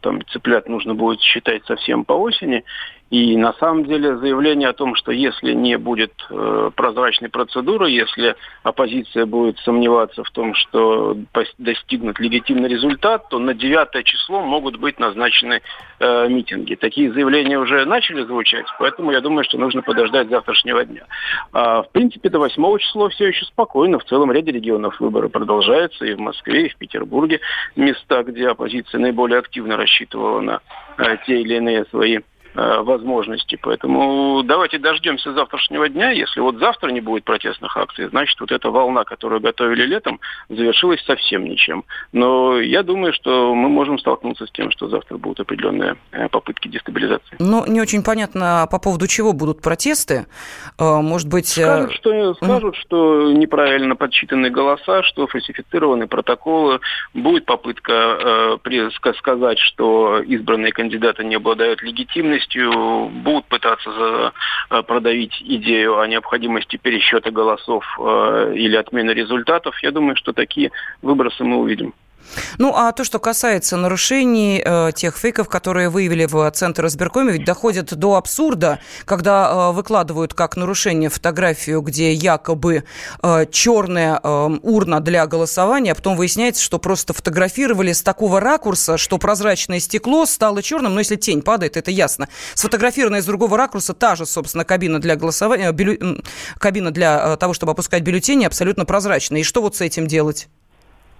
там 0.00 0.24
цыплят 0.32 0.68
нужно 0.68 0.94
будет 0.94 1.20
считать 1.20 1.64
совсем 1.66 2.04
по 2.04 2.14
осени. 2.14 2.64
И 3.12 3.36
на 3.36 3.52
самом 3.52 3.84
деле 3.84 4.16
заявление 4.16 4.70
о 4.70 4.72
том, 4.72 4.94
что 4.94 5.12
если 5.12 5.52
не 5.52 5.76
будет 5.76 6.14
э, 6.30 6.70
прозрачной 6.74 7.28
процедуры, 7.28 7.90
если 7.90 8.36
оппозиция 8.62 9.26
будет 9.26 9.58
сомневаться 9.58 10.24
в 10.24 10.30
том, 10.30 10.54
что 10.54 11.18
достигнут 11.58 12.18
легитимный 12.18 12.70
результат, 12.70 13.28
то 13.28 13.38
на 13.38 13.52
9 13.52 14.02
число 14.06 14.40
могут 14.40 14.78
быть 14.78 14.98
назначены 14.98 15.60
э, 16.00 16.28
митинги. 16.30 16.74
Такие 16.74 17.12
заявления 17.12 17.58
уже 17.58 17.84
начали 17.84 18.24
звучать, 18.24 18.64
поэтому 18.78 19.12
я 19.12 19.20
думаю, 19.20 19.44
что 19.44 19.58
нужно 19.58 19.82
подождать 19.82 20.30
завтрашнего 20.30 20.82
дня. 20.82 21.04
А, 21.52 21.82
в 21.82 21.90
принципе, 21.90 22.30
до 22.30 22.38
8 22.38 22.78
числа 22.78 23.10
все 23.10 23.26
еще 23.26 23.44
спокойно. 23.44 23.98
В 23.98 24.04
целом 24.04 24.32
ряде 24.32 24.52
регионов 24.52 24.98
выборы 25.00 25.28
продолжаются 25.28 26.06
и 26.06 26.14
в 26.14 26.18
Москве, 26.18 26.64
и 26.64 26.70
в 26.70 26.76
Петербурге. 26.76 27.40
Места, 27.76 28.22
где 28.22 28.48
оппозиция 28.48 29.00
наиболее 29.00 29.38
активно 29.38 29.76
рассчитывала 29.76 30.40
на 30.40 30.60
э, 30.96 31.18
те 31.26 31.42
или 31.42 31.56
иные 31.56 31.84
свои 31.90 32.20
возможности. 32.54 33.58
Поэтому 33.60 34.42
давайте 34.44 34.78
дождемся 34.78 35.32
завтрашнего 35.32 35.88
дня. 35.88 36.10
Если 36.10 36.40
вот 36.40 36.58
завтра 36.58 36.90
не 36.90 37.00
будет 37.00 37.24
протестных 37.24 37.76
акций, 37.76 38.08
значит, 38.08 38.38
вот 38.40 38.52
эта 38.52 38.70
волна, 38.70 39.04
которую 39.04 39.40
готовили 39.40 39.84
летом, 39.86 40.20
завершилась 40.48 41.02
совсем 41.04 41.44
ничем. 41.44 41.84
Но 42.12 42.60
я 42.60 42.82
думаю, 42.82 43.12
что 43.12 43.54
мы 43.54 43.68
можем 43.68 43.98
столкнуться 43.98 44.46
с 44.46 44.50
тем, 44.50 44.70
что 44.70 44.88
завтра 44.88 45.16
будут 45.16 45.40
определенные 45.40 45.96
э, 46.12 46.28
попытки 46.28 46.68
дестабилизации. 46.68 47.36
Но 47.38 47.66
не 47.66 47.80
очень 47.80 48.02
понятно, 48.02 48.66
по 48.70 48.78
поводу 48.78 49.06
чего 49.06 49.32
будут 49.32 49.62
протесты. 49.62 50.26
Э, 50.78 51.00
может 51.00 51.28
быть... 51.28 51.48
Скажут, 51.48 51.92
что, 51.94 52.34
скажут, 52.34 52.76
что 52.76 53.32
неправильно 53.32 53.96
подсчитаны 53.96 54.50
голоса, 54.50 55.02
что 55.02 55.26
фальсифицированы 55.26 56.06
протоколы. 56.06 56.80
Будет 57.14 57.46
попытка 57.46 58.58
э, 58.62 58.90
сказать, 59.18 59.58
что 59.58 60.20
избранные 60.20 60.72
кандидаты 60.72 61.24
не 61.24 61.36
обладают 61.36 61.82
легитимностью 61.82 62.41
полностью 62.42 63.08
будут 63.22 63.46
пытаться 63.46 64.32
э, 64.70 64.82
продавить 64.82 65.34
идею 65.40 65.98
о 65.98 66.06
необходимости 66.06 66.76
пересчета 66.76 67.30
голосов 67.30 67.84
э, 67.98 68.52
или 68.56 68.76
отмены 68.76 69.10
результатов, 69.10 69.74
я 69.82 69.90
думаю, 69.90 70.16
что 70.16 70.32
такие 70.32 70.70
выбросы 71.02 71.44
мы 71.44 71.58
увидим. 71.58 71.94
Ну, 72.58 72.74
а 72.74 72.92
то, 72.92 73.04
что 73.04 73.18
касается 73.18 73.76
нарушений, 73.76 74.62
э, 74.64 74.92
тех 74.94 75.16
фейков, 75.16 75.48
которые 75.48 75.88
выявили 75.88 76.24
в 76.24 76.50
Центр 76.52 76.86
избиркоме, 76.86 77.32
ведь 77.32 77.44
доходит 77.44 77.94
до 77.94 78.16
абсурда, 78.16 78.78
когда 79.04 79.50
э, 79.50 79.72
выкладывают 79.72 80.34
как 80.34 80.56
нарушение 80.56 81.08
фотографию, 81.08 81.80
где 81.80 82.12
якобы 82.12 82.84
э, 83.22 83.46
черная 83.50 84.20
э, 84.22 84.58
урна 84.62 85.00
для 85.00 85.26
голосования, 85.26 85.92
а 85.92 85.94
потом 85.94 86.16
выясняется, 86.16 86.62
что 86.62 86.78
просто 86.78 87.12
фотографировали 87.12 87.92
с 87.92 88.02
такого 88.02 88.40
ракурса, 88.40 88.98
что 88.98 89.18
прозрачное 89.18 89.80
стекло 89.80 90.26
стало 90.26 90.62
черным, 90.62 90.94
но 90.94 91.00
если 91.00 91.16
тень 91.16 91.42
падает, 91.42 91.76
это 91.76 91.90
ясно. 91.90 92.28
Сфотографированная 92.54 93.22
с 93.22 93.26
другого 93.26 93.56
ракурса 93.56 93.94
та 93.94 94.16
же, 94.16 94.26
собственно, 94.26 94.64
кабина 94.64 95.00
для 95.00 95.16
голосования, 95.16 95.68
э, 95.68 95.72
бюлле... 95.72 95.98
кабина 96.58 96.90
для 96.90 97.34
э, 97.34 97.36
того, 97.36 97.54
чтобы 97.54 97.72
опускать 97.72 98.02
бюллетени, 98.02 98.44
абсолютно 98.44 98.84
прозрачная. 98.84 99.40
И 99.40 99.44
что 99.44 99.62
вот 99.62 99.76
с 99.76 99.80
этим 99.80 100.06
делать? 100.06 100.48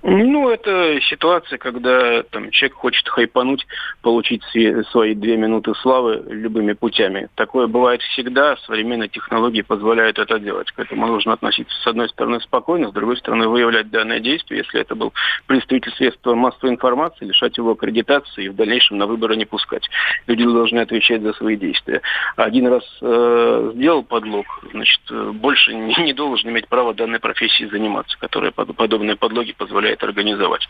Ну, 0.05 0.51
это 0.51 1.01
ситуация, 1.03 1.59
когда 1.59 2.25
там, 2.25 2.51
человек 2.51 2.77
хочет 2.77 3.09
хайпануть, 3.09 3.65
получить 4.01 4.43
свои 4.91 5.15
две 5.15 5.37
минуты 5.37 5.75
славы 5.77 6.25
любыми 6.29 6.73
путями. 6.73 7.29
Такое 7.37 7.69
бывает 7.69 8.03
всегда, 8.03 8.57
современные 8.67 9.09
технологии 9.09 9.63
позволяют 9.63 10.19
это 10.19 10.41
делать. 10.41 10.73
К 10.73 10.81
этому 10.81 11.07
нужно 11.07 11.35
относиться, 11.35 11.73
с 11.81 11.87
одной 11.87 12.09
стороны, 12.09 12.41
спокойно, 12.41 12.89
с 12.89 12.93
другой 12.93 13.17
стороны, 13.17 13.47
выявлять 13.47 13.91
данное 13.91 14.19
действие. 14.19 14.63
Если 14.67 14.81
это 14.81 14.97
был 14.97 15.13
представитель 15.47 15.93
средства 15.93 16.35
массовой 16.35 16.71
информации, 16.73 17.27
лишать 17.27 17.57
его 17.57 17.71
аккредитации 17.71 18.47
и 18.47 18.49
в 18.49 18.57
дальнейшем 18.57 18.99
на 18.99 19.07
выборы 19.07 19.37
не 19.37 19.45
пускать. 19.45 19.89
Люди 20.27 20.45
должны 20.45 20.81
отвечать 20.81 21.23
за 21.23 21.33
свои 21.35 21.57
действия. 21.57 22.03
Один 22.35 22.67
раз 22.67 22.83
э, 23.03 23.71
сделал 23.75 24.03
подлог, 24.03 24.47
значит, 24.73 25.01
больше 25.35 25.75
не, 25.75 25.95
не 26.03 26.13
должен 26.13 26.51
иметь 26.51 26.67
права 26.67 26.93
данной 26.93 27.21
профессии 27.21 27.69
заниматься, 27.71 28.19
которая 28.19 28.51
подобные 28.51 29.15
подлоги 29.15 29.53
позволяет 29.53 29.92
это 29.93 30.07
организовать. 30.07 30.67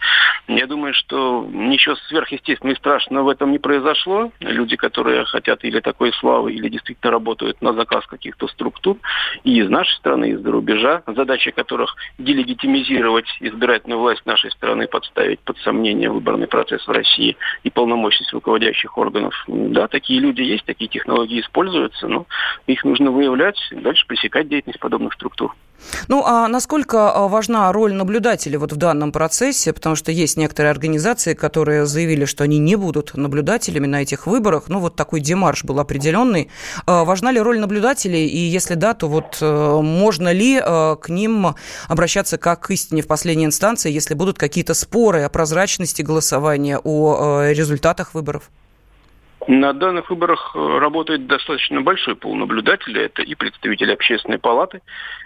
Я 0.49 0.67
думаю, 0.67 0.95
что 0.95 1.47
ничего 1.51 1.97
сверхъестественного 2.09 2.75
и 2.75 2.79
страшного 2.79 3.25
в 3.25 3.29
этом 3.29 3.53
не 3.53 3.59
произошло. 3.59 4.33
Люди, 4.41 4.77
которые 4.77 5.25
хотят 5.25 5.65
или 5.65 5.81
такой 5.81 6.13
славы, 6.15 6.53
или 6.53 6.69
действительно 6.69 7.11
работают 7.11 7.61
на 7.63 7.73
заказ 7.73 8.07
каких-то 8.07 8.49
структур, 8.49 8.99
и 9.45 9.59
из 9.59 9.69
нашей 9.69 9.95
страны, 9.97 10.31
и 10.31 10.33
из-за 10.33 10.51
рубежа, 10.51 11.03
задача 11.07 11.53
которых 11.53 11.97
делегитимизировать 12.19 13.27
избирательную 13.41 14.01
власть 14.01 14.27
нашей 14.27 14.51
страны, 14.51 14.87
подставить 14.87 15.41
под 15.41 15.59
сомнение 15.59 16.11
выборный 16.11 16.47
процесс 16.47 16.87
в 16.87 16.91
России 16.91 17.37
и 17.63 17.71
полномочность 17.71 18.33
руководящих 18.33 18.99
органов. 18.99 19.35
Да, 19.47 19.89
такие 19.89 20.21
люди 20.21 20.43
есть, 20.43 20.65
такие 20.65 20.89
технологии 20.89 21.41
используются, 21.41 22.09
но 22.09 22.27
их 22.67 22.85
нужно 22.85 23.11
выявлять, 23.11 23.59
дальше 23.71 24.07
пресекать 24.07 24.49
деятельность 24.49 24.81
подобных 24.81 25.15
структур. 25.15 25.55
Ну, 26.09 26.23
а 26.25 26.49
насколько 26.49 27.13
а, 27.13 27.29
важна 27.29 27.73
роль 27.73 27.95
наблюдателей 27.95 28.57
вот 28.57 28.73
в 28.73 28.77
данном 28.77 29.13
процессе? 29.13 29.73
Потому 29.73 29.97
что 29.97 30.13
есть 30.13 30.37
некоторые 30.37 30.71
организации, 30.71 31.35
которые 31.35 31.87
заявили, 31.87 32.25
что 32.25 32.45
они 32.45 32.59
не 32.59 32.77
будут 32.77 33.15
наблюдателями 33.15 33.87
на 33.87 34.03
этих 34.03 34.27
выборах. 34.27 34.65
Ну, 34.69 34.81
вот 34.81 34.97
такой 34.97 35.21
демарш 35.21 35.65
был 35.65 35.81
определенный. 35.81 36.51
А, 36.87 37.05
важна 37.05 37.31
ли 37.31 37.41
роль 37.41 37.59
наблюдателей? 37.59 38.27
И 38.27 38.39
если 38.39 38.75
да, 38.75 38.95
то 38.95 39.09
вот 39.09 39.39
э, 39.41 39.81
можно 39.83 40.33
ли 40.33 40.61
э, 40.65 40.97
к 41.01 41.09
ним 41.09 41.55
обращаться 41.89 42.39
как 42.39 42.61
к 42.61 42.71
истине 42.71 43.03
в 43.03 43.07
последней 43.07 43.45
инстанции, 43.45 43.91
если 43.91 44.15
будут 44.15 44.39
какие-то 44.39 44.75
споры 44.75 45.23
о 45.23 45.29
прозрачности 45.29 46.03
голосования, 46.03 46.79
о 46.83 47.43
э, 47.43 47.53
результатах 47.53 48.15
выборов? 48.15 48.51
На 49.49 49.73
данных 49.73 50.11
выборах 50.11 50.55
работает 50.55 51.27
достаточно 51.27 51.81
большой 51.81 52.15
пол 52.15 52.37
наблюдателей. 52.37 53.03
Это 53.03 53.23
и 53.23 53.35
представители 53.35 53.93
общественной 53.93 54.39
палаты, 54.39 54.83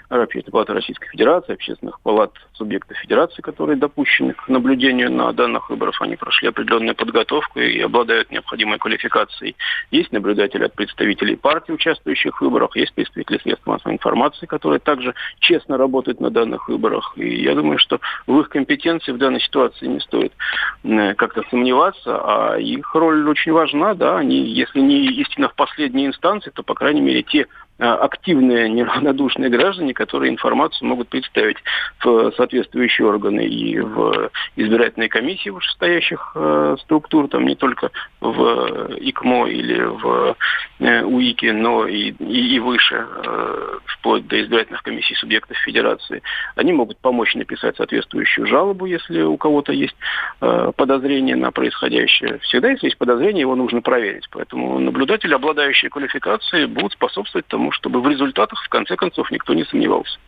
Общественной 0.08 0.52
палаты 0.52 0.72
Российской 0.72 1.08
Федерации, 1.08 1.54
общественных 1.54 2.00
палат 2.00 2.30
субъектов 2.52 2.96
Федерации, 2.98 3.42
которые 3.42 3.76
допущены 3.76 4.34
к 4.34 4.46
наблюдению 4.46 5.10
на 5.10 5.32
данных 5.32 5.68
выборах. 5.68 6.00
Они 6.00 6.14
прошли 6.14 6.48
определенную 6.48 6.94
подготовку 6.94 7.58
и 7.58 7.80
обладают 7.80 8.30
необходимой 8.30 8.78
квалификацией. 8.78 9.56
Есть 9.90 10.12
наблюдатели 10.12 10.62
от 10.62 10.74
представителей 10.74 11.34
партий, 11.34 11.72
участвующих 11.72 12.38
в 12.38 12.40
выборах, 12.40 12.76
есть 12.76 12.94
представители 12.94 13.38
средств 13.38 13.66
массовой 13.66 13.94
информации, 13.94 14.46
которые 14.46 14.78
также 14.78 15.12
честно 15.40 15.76
работают 15.76 16.20
на 16.20 16.30
данных 16.30 16.68
выборах. 16.68 17.14
И 17.16 17.42
я 17.42 17.56
думаю, 17.56 17.78
что 17.80 18.00
в 18.28 18.38
их 18.40 18.48
компетенции 18.48 19.10
в 19.10 19.18
данной 19.18 19.40
ситуации 19.40 19.86
не 19.86 19.98
стоит 19.98 20.32
э, 20.84 21.14
как-то 21.14 21.42
сомневаться, 21.50 22.20
а 22.22 22.56
их 22.58 22.94
роль 22.94 23.28
очень 23.28 23.50
важна, 23.50 23.94
да, 23.94 24.05
они, 24.14 24.48
если 24.48 24.80
не 24.80 25.06
истинно 25.20 25.48
в 25.48 25.54
последней 25.54 26.06
инстанции, 26.06 26.50
то, 26.50 26.62
по 26.62 26.74
крайней 26.74 27.00
мере, 27.00 27.22
те 27.22 27.46
активные 27.78 28.68
неравнодушные 28.68 29.50
граждане, 29.50 29.92
которые 29.92 30.32
информацию 30.32 30.88
могут 30.88 31.08
представить 31.08 31.58
в 32.02 32.32
соответствующие 32.36 33.06
органы 33.06 33.46
и 33.46 33.78
в 33.78 34.30
избирательные 34.56 35.08
комиссии 35.08 35.50
вышестоящих 35.50 36.32
э, 36.34 36.76
структур, 36.80 37.28
там 37.28 37.46
не 37.46 37.54
только 37.54 37.90
в 38.20 38.96
ИКМО 38.98 39.48
или 39.48 39.82
в 39.82 40.36
э, 40.78 41.02
УИКе, 41.02 41.52
но 41.52 41.86
и, 41.86 42.12
и, 42.18 42.56
и 42.56 42.58
выше, 42.58 43.06
э, 43.06 43.78
вплоть 43.86 44.26
до 44.26 44.40
избирательных 44.42 44.82
комиссий 44.82 45.14
субъектов 45.14 45.56
федерации. 45.58 46.22
Они 46.54 46.72
могут 46.72 46.98
помочь 46.98 47.34
написать 47.34 47.76
соответствующую 47.76 48.46
жалобу, 48.46 48.86
если 48.86 49.22
у 49.22 49.36
кого-то 49.36 49.72
есть 49.72 49.96
э, 50.40 50.72
подозрение 50.76 51.36
на 51.36 51.50
происходящее. 51.50 52.38
Всегда, 52.38 52.70
если 52.70 52.86
есть 52.86 52.98
подозрение, 52.98 53.42
его 53.42 53.54
нужно 53.54 53.82
проверить. 53.82 54.26
Поэтому 54.30 54.78
наблюдатели, 54.78 55.34
обладающие 55.34 55.90
квалификацией, 55.90 56.66
будут 56.66 56.92
способствовать 56.92 57.46
тому, 57.46 57.65
тому, 57.66 57.72
чтобы 57.72 58.00
в 58.00 58.08
результатах, 58.08 58.62
в 58.64 58.68
конце 58.68 58.96
концов, 58.96 59.30
никто 59.30 59.54
не 59.54 59.64
сомневался. 59.64 60.18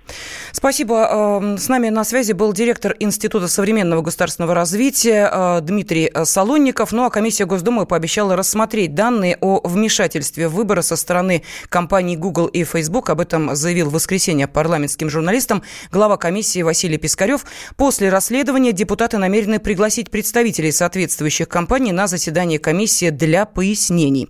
Спасибо. 0.52 1.40
Эм, 1.40 1.59
с 1.59 1.68
нами 1.68 1.90
на 1.90 2.04
связи 2.04 2.33
был 2.33 2.52
директор 2.52 2.97
Института 2.99 3.49
современного 3.49 4.02
государственного 4.02 4.54
развития 4.54 5.30
э, 5.33 5.61
Дмитрий 5.61 6.10
Солонников. 6.25 6.93
Ну 6.93 7.04
а 7.04 7.10
комиссия 7.10 7.45
Госдумы 7.45 7.86
пообещала 7.86 8.36
рассмотреть 8.36 8.95
данные 8.95 9.36
о 9.41 9.60
вмешательстве 9.65 10.49
в 10.49 10.54
выборы 10.54 10.82
со 10.82 10.97
стороны 10.97 11.43
компаний 11.69 12.17
Google 12.17 12.47
и 12.47 12.65
Facebook. 12.65 13.10
Об 13.10 13.21
этом 13.21 13.54
заявил 13.54 13.91
в 13.91 13.93
воскресенье 13.93 14.49
парламентским 14.49 15.10
журналистам 15.10 15.62
глава 15.93 16.17
комиссии 16.17 16.62
Василий 16.62 16.99
Пискарев. 16.99 17.45
После 17.76 18.08
расследования 18.08 18.73
депутаты 18.73 19.19
намерены 19.19 19.58
пригласить 19.58 20.10
представителей 20.10 20.73
соответствующих 20.73 21.49
компаний 21.49 21.93
на 21.93 22.06
заседание 22.06 22.58
комиссии 22.58 23.10
для 23.10 23.45
пояснений. 23.45 24.28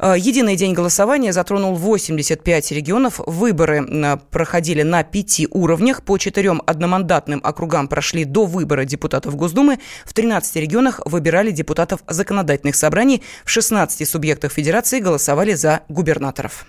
Э, 0.00 0.14
единый 0.16 0.56
день 0.56 0.72
голосования 0.72 1.32
затронул 1.32 1.74
85 1.74 2.47
пять 2.48 2.70
регионов. 2.70 3.20
Выборы 3.26 4.18
проходили 4.30 4.80
на 4.80 5.02
пяти 5.02 5.46
уровнях. 5.50 6.02
По 6.02 6.16
четырем 6.16 6.62
одномандатным 6.64 7.42
округам 7.44 7.88
прошли 7.88 8.24
до 8.24 8.46
выбора 8.46 8.86
депутатов 8.86 9.36
Госдумы. 9.36 9.78
В 10.06 10.14
13 10.14 10.56
регионах 10.56 11.02
выбирали 11.04 11.50
депутатов 11.50 12.00
законодательных 12.08 12.74
собраний. 12.74 13.22
В 13.44 13.50
16 13.50 14.08
субъектах 14.08 14.50
федерации 14.50 14.98
голосовали 14.98 15.52
за 15.52 15.82
губернаторов. 15.90 16.64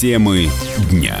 Темы 0.00 0.48
дня. 0.90 1.20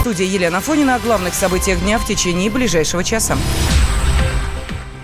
студии 0.00 0.24
Елена 0.24 0.62
Фонина 0.62 0.94
о 0.94 0.98
главных 0.98 1.34
событиях 1.34 1.80
дня 1.80 1.98
в 1.98 2.06
течение 2.06 2.48
ближайшего 2.48 3.04
часа. 3.04 3.36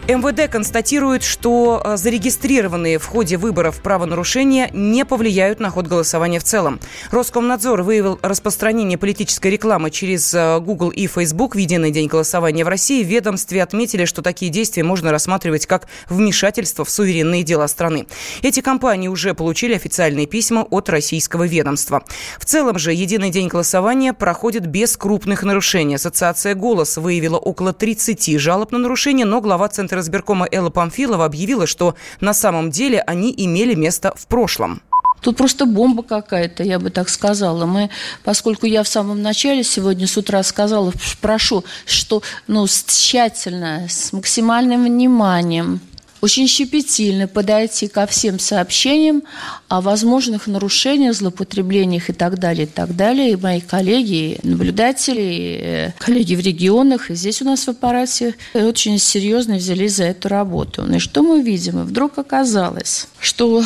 МВД 0.09 0.49
констатирует, 0.49 1.25
что 1.25 1.83
э, 1.85 1.97
зарегистрированные 1.97 3.01
в 3.01 3.07
ходе 3.07 3.37
выборов 3.37 3.83
правонарушения 3.83 4.71
не 4.73 5.05
повлияют 5.05 5.59
на 5.59 5.69
ход 5.69 5.89
голосования 5.89 6.39
в 6.39 6.45
целом. 6.45 6.79
Роскомнадзор 7.11 7.83
выявил 7.83 8.21
распространение 8.23 8.99
политической 8.99 9.49
рекламы 9.49 9.91
через 9.91 10.33
э, 10.33 10.61
Google 10.61 10.91
и 10.91 11.09
Facebook 11.09 11.57
в 11.57 11.59
единый 11.59 11.91
день 11.91 12.07
голосования 12.07 12.65
в 12.65 12.69
России. 12.69 13.03
В 13.03 13.09
ведомстве 13.09 13.65
отметили, 13.65 14.05
что 14.05 14.23
такие 14.23 14.49
действия 14.49 14.85
можно 14.85 15.11
рассматривать 15.11 15.67
как 15.67 15.89
вмешательство 16.09 16.85
в 16.85 16.91
суверенные 16.91 17.43
дела 17.43 17.67
страны. 17.67 18.07
Эти 18.43 18.61
компании 18.61 19.09
уже 19.09 19.35
получили 19.35 19.75
официальные 19.75 20.27
письма 20.27 20.61
от 20.71 20.89
российского 20.89 21.49
ведомства. 21.49 22.05
В 22.39 22.45
целом 22.45 22.79
же 22.79 22.93
единый 22.93 23.31
день 23.31 23.49
голосования 23.49 24.13
проходит 24.13 24.67
без 24.67 24.97
крупных 24.97 25.43
нарушений. 25.43 25.97
Ассоциация 25.97 26.55
«Голос» 26.55 26.97
выявила 26.97 27.39
около 27.39 27.73
30 27.73 28.39
жалоб 28.39 28.71
на 28.71 28.79
нарушения, 28.79 29.25
но 29.25 29.41
глава 29.41 29.67
Центра 29.67 29.96
избиркома 30.01 30.47
Элла 30.51 30.71
Памфилова 30.71 31.25
объявила, 31.25 31.67
что 31.67 31.95
на 32.21 32.35
самом 32.35 32.71
деле 32.71 33.01
они 33.01 33.35
имели 33.37 33.75
место 33.75 34.13
в 34.17 34.27
прошлом. 34.27 34.83
Тут 35.21 35.37
просто 35.37 35.67
бомба 35.67 36.03
какая-то, 36.03 36.63
я 36.63 36.79
бы 36.79 36.91
так 36.91 37.09
сказала. 37.09 37.67
Мы, 37.67 37.91
поскольку 38.23 38.67
я 38.67 38.83
в 38.83 38.89
самом 38.89 39.23
начале 39.23 39.65
сегодня 39.65 40.07
с 40.07 40.17
утра 40.17 40.43
сказала, 40.43 40.93
прошу, 41.21 41.65
что 41.85 42.23
ну, 42.47 42.67
тщательно, 42.67 43.87
с 43.89 44.13
максимальным 44.13 44.85
вниманием 44.85 45.81
очень 46.21 46.49
щепетильно 46.49 47.29
подойти 47.29 47.89
ко 47.89 48.07
всем 48.07 48.39
сообщениям 48.39 49.23
о 49.69 49.81
возможных 49.81 50.47
нарушениях, 50.47 51.15
злоупотреблениях 51.15 52.11
и 52.11 52.13
так 52.13 52.39
далее, 52.39 52.65
и 52.65 52.69
так 52.69 52.95
далее. 52.97 53.33
И 53.33 53.37
мои 53.37 53.61
коллеги, 53.61 54.39
наблюдатели, 54.43 55.21
и 55.21 55.59
э, 55.61 55.93
коллеги 55.99 56.35
в 56.35 56.41
регионах, 56.41 57.11
и 57.11 57.15
здесь 57.15 57.43
у 57.43 57.45
нас 57.45 57.67
в 57.67 57.69
аппарате 57.69 58.35
очень 58.55 58.99
серьезно 58.99 59.57
взялись 59.57 59.97
за 59.97 60.05
эту 60.05 60.29
работу. 60.29 60.85
Ну 60.87 60.97
и 60.97 60.99
что 60.99 61.23
мы 61.23 61.43
видим? 61.43 61.81
И 61.81 61.85
вдруг 61.85 62.19
оказалось, 62.19 63.09
что 63.21 63.65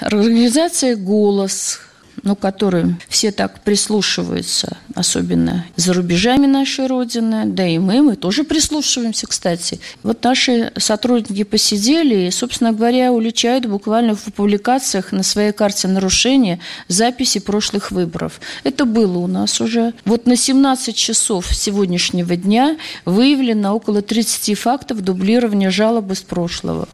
организация 0.00 0.96
«Голос», 0.96 1.80
ну, 2.22 2.36
которые 2.36 2.98
все 3.08 3.32
так 3.32 3.60
прислушиваются, 3.60 4.76
особенно 4.94 5.64
за 5.76 5.92
рубежами 5.92 6.46
нашей 6.46 6.86
Родины, 6.86 7.44
да 7.46 7.66
и 7.66 7.78
мы, 7.78 8.02
мы 8.02 8.16
тоже 8.16 8.44
прислушиваемся, 8.44 9.26
кстати. 9.26 9.80
Вот 10.02 10.22
наши 10.24 10.72
сотрудники 10.76 11.44
посидели 11.44 12.26
и, 12.26 12.30
собственно 12.30 12.72
говоря, 12.72 13.12
уличают 13.12 13.66
буквально 13.66 14.14
в 14.14 14.24
публикациях 14.32 15.12
на 15.12 15.22
своей 15.22 15.52
карте 15.52 15.88
нарушения 15.88 16.60
записи 16.88 17.40
прошлых 17.40 17.90
выборов. 17.90 18.40
Это 18.64 18.84
было 18.84 19.18
у 19.18 19.26
нас 19.26 19.60
уже. 19.60 19.94
Вот 20.04 20.26
на 20.26 20.36
17 20.36 20.94
часов 20.94 21.54
сегодняшнего 21.54 22.36
дня 22.36 22.76
выявлено 23.04 23.74
около 23.74 24.02
30 24.02 24.58
фактов 24.58 25.02
дублирования 25.02 25.70
жалобы 25.70 26.14
с 26.14 26.20
прошлого. 26.20 26.88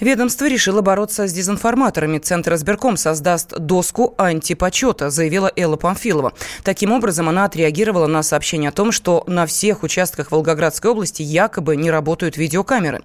Ведомство 0.00 0.46
решило 0.46 0.80
бороться 0.80 1.26
с 1.26 1.32
дезинформаторами. 1.32 2.18
Центр 2.18 2.54
избирком 2.54 2.96
создаст 2.96 3.58
доску 3.58 4.14
антипочета, 4.18 5.10
заявила 5.10 5.50
Элла 5.56 5.76
Памфилова. 5.76 6.32
Таким 6.62 6.92
образом, 6.92 7.28
она 7.28 7.44
отреагировала 7.44 8.06
на 8.06 8.22
сообщение 8.22 8.68
о 8.68 8.72
том, 8.72 8.92
что 8.92 9.24
на 9.26 9.46
всех 9.46 9.82
участках 9.82 10.30
Волгоградской 10.30 10.90
области 10.90 11.22
якобы 11.22 11.76
не 11.76 11.90
работают 11.90 12.36
видеокамеры. 12.36 13.02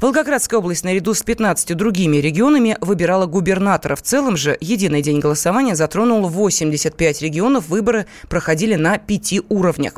Волгоградская 0.00 0.58
область 0.58 0.84
наряду 0.84 1.14
с 1.14 1.22
15 1.22 1.76
другими 1.76 2.16
регионами 2.18 2.76
выбирала 2.80 3.26
губернатора. 3.26 3.96
В 3.96 4.02
целом 4.02 4.36
же 4.36 4.56
единый 4.60 5.02
день 5.02 5.20
голосования 5.20 5.76
затронул 5.76 6.28
85 6.28 7.22
регионов. 7.22 7.68
Выборы 7.68 8.06
проходили 8.28 8.74
на 8.74 8.98
пяти 8.98 9.42
уровнях. 9.48 9.94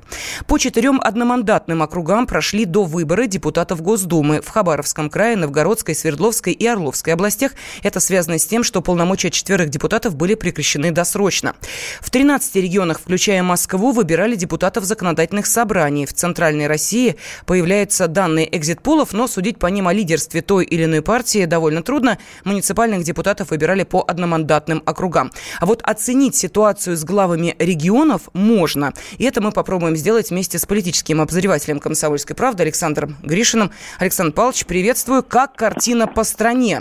По 0.46 0.58
четырем 0.58 1.00
одномандатным 1.00 1.82
округам 1.82 2.26
прошли 2.26 2.64
до 2.64 2.84
выборы 2.84 3.26
депутатов 3.26 3.82
Госдумы 3.82 4.40
в 4.40 4.48
Хабаровском 4.48 5.10
крае, 5.10 5.36
Новгородской, 5.36 5.94
Свердловской 6.04 6.52
и 6.52 6.66
Орловской 6.66 7.14
областях. 7.14 7.52
Это 7.82 7.98
связано 7.98 8.38
с 8.38 8.44
тем, 8.44 8.62
что 8.62 8.82
полномочия 8.82 9.30
четверых 9.30 9.70
депутатов 9.70 10.16
были 10.16 10.34
прекращены 10.34 10.90
досрочно. 10.90 11.54
В 12.02 12.10
13 12.10 12.56
регионах, 12.56 13.00
включая 13.00 13.42
Москву, 13.42 13.90
выбирали 13.90 14.34
депутатов 14.34 14.84
законодательных 14.84 15.46
собраний. 15.46 16.04
В 16.04 16.12
Центральной 16.12 16.66
России 16.66 17.16
появляются 17.46 18.06
данные 18.06 18.54
экзит-пулов, 18.54 19.14
но 19.14 19.26
судить 19.26 19.58
по 19.58 19.68
ним 19.68 19.88
о 19.88 19.94
лидерстве 19.94 20.42
той 20.42 20.66
или 20.66 20.84
иной 20.84 21.00
партии 21.00 21.46
довольно 21.46 21.82
трудно. 21.82 22.18
Муниципальных 22.44 23.02
депутатов 23.02 23.50
выбирали 23.50 23.84
по 23.84 24.04
одномандатным 24.06 24.82
округам. 24.84 25.32
А 25.58 25.64
вот 25.64 25.80
оценить 25.82 26.36
ситуацию 26.36 26.98
с 26.98 27.04
главами 27.04 27.56
регионов 27.58 28.28
можно. 28.34 28.92
И 29.16 29.24
это 29.24 29.40
мы 29.40 29.52
попробуем 29.52 29.96
сделать 29.96 30.28
вместе 30.28 30.58
с 30.58 30.66
политическим 30.66 31.22
обозревателем 31.22 31.80
«Комсомольской 31.80 32.36
правды» 32.36 32.62
Александром 32.64 33.16
Гришиным. 33.22 33.70
Александр 33.98 34.34
Павлович, 34.34 34.66
приветствую. 34.66 35.22
Как 35.22 35.54
картина 35.54 35.93
картина 35.94 36.06
по 36.06 36.24
стране? 36.24 36.80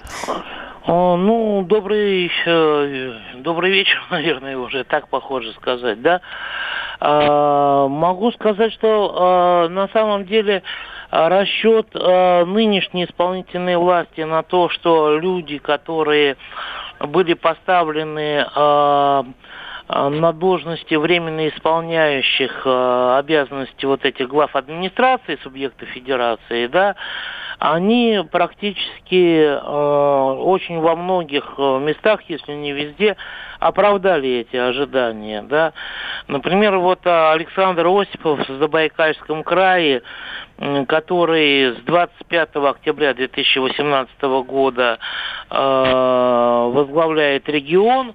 Ну, 0.86 1.64
добрый, 1.68 2.32
добрый 3.36 3.72
вечер, 3.72 4.02
наверное, 4.12 4.58
уже 4.58 4.84
так 4.84 5.08
похоже 5.08 5.54
сказать, 5.54 6.02
да. 6.02 6.22
А, 7.00 7.88
могу 7.88 8.32
сказать, 8.32 8.74
что 8.74 9.14
а, 9.16 9.70
на 9.70 9.88
самом 9.90 10.26
деле 10.26 10.64
расчет 11.12 11.88
а, 11.94 12.46
нынешней 12.46 13.06
исполнительной 13.06 13.78
власти 13.78 14.22
на 14.22 14.44
то, 14.44 14.70
что 14.70 15.18
люди, 15.18 15.58
которые 15.58 16.38
были 17.00 17.34
поставлены 17.34 18.46
на 18.56 20.32
должности 20.32 20.96
временно 20.96 21.50
исполняющих 21.50 22.66
обязанности 22.66 23.86
вот 23.86 24.06
этих 24.06 24.30
глав 24.30 24.56
администрации 24.56 25.38
субъекта 25.44 25.86
федерации, 25.88 26.68
да, 26.68 26.96
они 27.64 28.20
практически 28.30 29.38
э, 29.46 30.34
очень 30.38 30.82
во 30.82 30.98
многих 30.98 31.54
э, 31.58 31.80
местах, 31.80 32.20
если 32.28 32.52
не 32.52 32.74
везде, 32.74 33.16
оправдали 33.62 34.42
эти 34.42 34.58
ожидания. 34.58 35.42
Да? 35.44 35.72
Например, 36.28 36.76
вот 36.80 37.00
э, 37.06 37.32
Александр 37.32 37.88
Осипов 37.88 38.50
в 38.50 38.58
Забайкальском 38.60 39.44
крае, 39.44 40.02
который 40.90 41.78
с 41.78 41.78
25 41.86 42.56
октября 42.58 43.14
2018 43.14 44.22
года 44.46 45.00
э, 45.50 46.70
возглавляет 46.74 47.48
регион, 47.48 48.14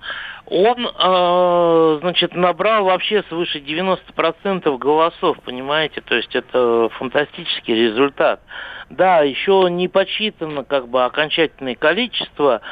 он, 0.50 0.86
э, 0.86 1.98
значит, 2.00 2.34
набрал 2.34 2.84
вообще 2.84 3.22
свыше 3.28 3.58
90% 3.58 4.78
голосов, 4.78 5.36
понимаете, 5.44 6.00
то 6.00 6.14
есть 6.14 6.34
это 6.34 6.88
фантастический 6.94 7.74
результат. 7.74 8.40
Да, 8.88 9.20
еще 9.20 9.66
не 9.70 9.88
подсчитано 9.88 10.64
как 10.64 10.88
бы 10.88 11.04
окончательное 11.04 11.74
количество, 11.74 12.62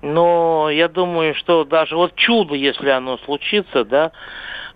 но 0.00 0.70
я 0.70 0.88
думаю, 0.88 1.34
что 1.34 1.64
даже 1.64 1.96
вот 1.96 2.14
чудо, 2.14 2.54
если 2.54 2.88
оно 2.88 3.18
случится, 3.18 3.84
да, 3.84 4.12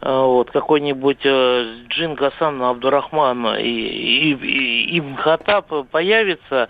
э, 0.02 0.12
вот 0.12 0.50
какой-нибудь 0.50 1.24
э, 1.24 1.74
Джин 1.88 2.14
Гасан 2.14 2.62
Абдурахман 2.62 3.56
и, 3.56 3.62
и, 3.62 4.34
и, 4.34 4.98
и 4.98 5.14
Хатаб 5.16 5.88
появится, 5.90 6.68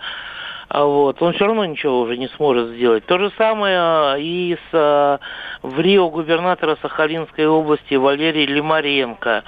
вот, 0.73 1.21
он 1.21 1.33
все 1.33 1.47
равно 1.47 1.65
ничего 1.65 1.99
уже 2.01 2.17
не 2.17 2.29
сможет 2.29 2.69
сделать. 2.69 3.05
То 3.05 3.17
же 3.17 3.31
самое 3.37 3.77
а, 3.77 4.15
и 4.17 4.55
с 4.55 4.73
а, 4.73 5.19
в 5.61 5.79
Рио 5.79 6.09
губернатора 6.09 6.77
Сахалинской 6.81 7.45
области 7.45 7.95
Валерий 7.95 8.45
Лимаренко, 8.45 9.43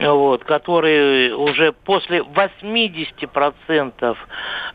вот, 0.00 0.42
который 0.44 1.32
уже 1.32 1.72
после 1.72 2.20
80% 2.20 4.16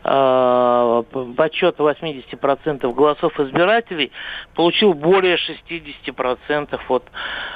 э, 0.04 1.02
подсчета 1.36 1.82
80% 1.82 2.94
голосов 2.94 3.38
избирателей 3.40 4.12
получил 4.54 4.94
более 4.94 5.36
60% 5.36 6.80
от 6.88 7.04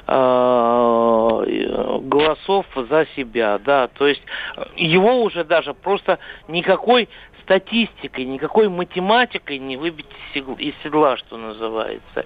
э, 0.06 2.00
голосов 2.02 2.66
за 2.74 3.06
себя, 3.16 3.58
да, 3.64 3.88
то 3.88 4.06
есть 4.06 4.22
его 4.76 5.22
уже 5.22 5.44
даже 5.44 5.72
просто 5.72 6.18
никакой 6.48 7.08
статистикой, 7.44 8.24
никакой 8.24 8.68
математикой 8.68 9.58
не 9.58 9.76
выбить 9.76 10.06
из 10.34 10.74
седла, 10.82 11.16
что 11.16 11.36
называется. 11.36 12.24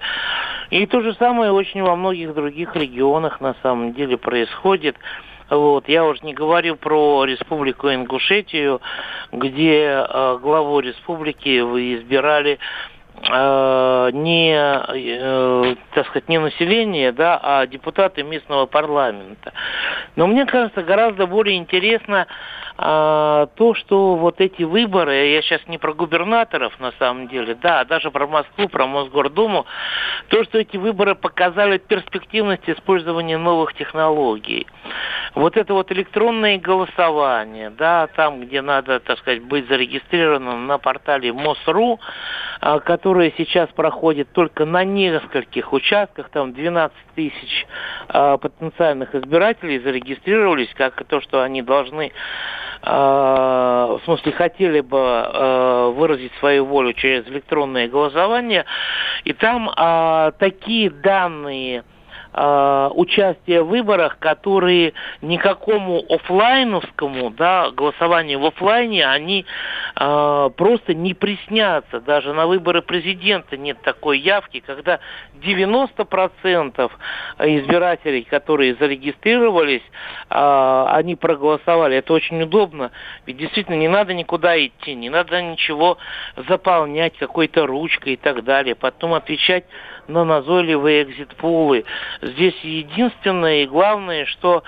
И 0.69 0.85
то 0.85 1.01
же 1.01 1.13
самое 1.15 1.51
очень 1.51 1.83
во 1.83 1.95
многих 1.95 2.33
других 2.33 2.75
регионах 2.75 3.41
на 3.41 3.55
самом 3.61 3.93
деле 3.93 4.17
происходит. 4.17 4.95
Вот. 5.49 5.89
Я 5.89 6.05
уже 6.05 6.23
не 6.23 6.33
говорю 6.33 6.75
про 6.75 7.25
республику 7.25 7.89
Ингушетию, 7.89 8.81
где 9.31 10.05
э, 10.07 10.37
главу 10.41 10.79
республики 10.79 11.61
вы 11.61 11.95
избирали 11.95 12.59
э, 13.27 14.09
не, 14.13 14.53
э, 14.53 15.75
так 15.95 16.07
сказать, 16.07 16.29
не 16.29 16.37
население, 16.37 17.11
да, 17.11 17.39
а 17.41 17.65
депутаты 17.65 18.21
местного 18.21 18.67
парламента. 18.67 19.53
Но 20.15 20.27
мне 20.27 20.45
кажется, 20.45 20.83
гораздо 20.83 21.25
более 21.25 21.57
интересно 21.57 22.27
а, 22.81 23.47
то, 23.55 23.73
что 23.73 24.15
вот 24.15 24.39
эти 24.39 24.63
выборы, 24.63 25.13
я 25.33 25.41
сейчас 25.41 25.59
не 25.67 25.77
про 25.77 25.93
губернаторов 25.93 26.79
на 26.79 26.93
самом 26.93 27.27
деле, 27.27 27.53
да, 27.55 27.81
а 27.81 27.85
даже 27.85 28.09
про 28.09 28.25
Москву, 28.25 28.69
про 28.69 28.87
Мосгордуму, 28.87 29.65
то, 30.29 30.45
что 30.45 30.59
эти 30.59 30.77
выборы 30.77 31.15
показали 31.15 31.77
перспективность 31.77 32.69
использования 32.69 33.37
новых 33.37 33.73
технологий. 33.73 34.65
Вот 35.35 35.57
это 35.57 35.73
вот 35.73 35.91
электронное 35.91 36.57
голосование, 36.57 37.69
да, 37.69 38.07
там, 38.15 38.39
где 38.39 38.61
надо, 38.61 39.01
так 39.01 39.19
сказать, 39.19 39.43
быть 39.43 39.67
зарегистрированным 39.67 40.65
на 40.65 40.77
портале 40.77 41.33
МОСРУ, 41.33 41.99
а, 42.61 42.79
которое 42.79 43.33
сейчас 43.37 43.67
проходит 43.71 44.31
только 44.31 44.63
на 44.63 44.85
нескольких 44.85 45.73
участках, 45.73 46.29
там 46.29 46.53
12 46.53 46.95
тысяч 47.13 47.67
а, 48.07 48.37
потенциальных 48.37 49.15
избирателей 49.15 49.79
зарегистрировались, 49.79 50.73
как 50.75 51.03
то, 51.05 51.19
что 51.19 51.41
они 51.41 51.61
должны 51.61 52.13
в 52.81 54.01
смысле, 54.05 54.31
хотели 54.31 54.79
бы 54.79 54.97
а, 54.99 55.89
выразить 55.89 56.31
свою 56.39 56.65
волю 56.65 56.93
через 56.93 57.27
электронное 57.27 57.87
голосование, 57.87 58.65
и 59.25 59.33
там 59.33 59.69
а, 59.75 60.31
такие 60.39 60.89
данные 60.89 61.83
участия 62.31 63.63
в 63.63 63.69
выборах, 63.69 64.19
которые 64.19 64.93
никакому 65.23 66.05
офлайновскому, 66.07 67.31
да, 67.31 67.71
голосованию 67.71 68.39
в 68.39 68.45
офлайне, 68.45 69.03
они 69.03 69.47
просто 69.95 70.93
не 70.93 71.13
приснятся. 71.13 71.99
Даже 71.99 72.33
на 72.33 72.47
выборы 72.47 72.81
президента 72.81 73.57
нет 73.57 73.81
такой 73.81 74.19
явки, 74.19 74.61
когда 74.65 74.99
90% 75.41 76.91
избирателей, 77.39 78.23
которые 78.23 78.75
зарегистрировались, 78.75 79.83
э, 80.29 80.85
они 80.89 81.15
проголосовали. 81.15 81.97
Это 81.97 82.13
очень 82.13 82.41
удобно, 82.41 82.91
ведь 83.25 83.37
действительно 83.37 83.75
не 83.75 83.87
надо 83.87 84.13
никуда 84.13 84.57
идти, 84.57 84.95
не 84.95 85.09
надо 85.09 85.41
ничего 85.41 85.97
заполнять 86.35 87.17
какой-то 87.17 87.65
ручкой 87.65 88.13
и 88.13 88.17
так 88.17 88.43
далее, 88.43 88.75
потом 88.75 89.13
отвечать 89.13 89.65
на 90.07 90.25
назойливые 90.25 91.03
экзит-пулы. 91.03 91.85
Здесь 92.21 92.59
единственное 92.63 93.63
и 93.63 93.67
главное, 93.67 94.25
что 94.25 94.63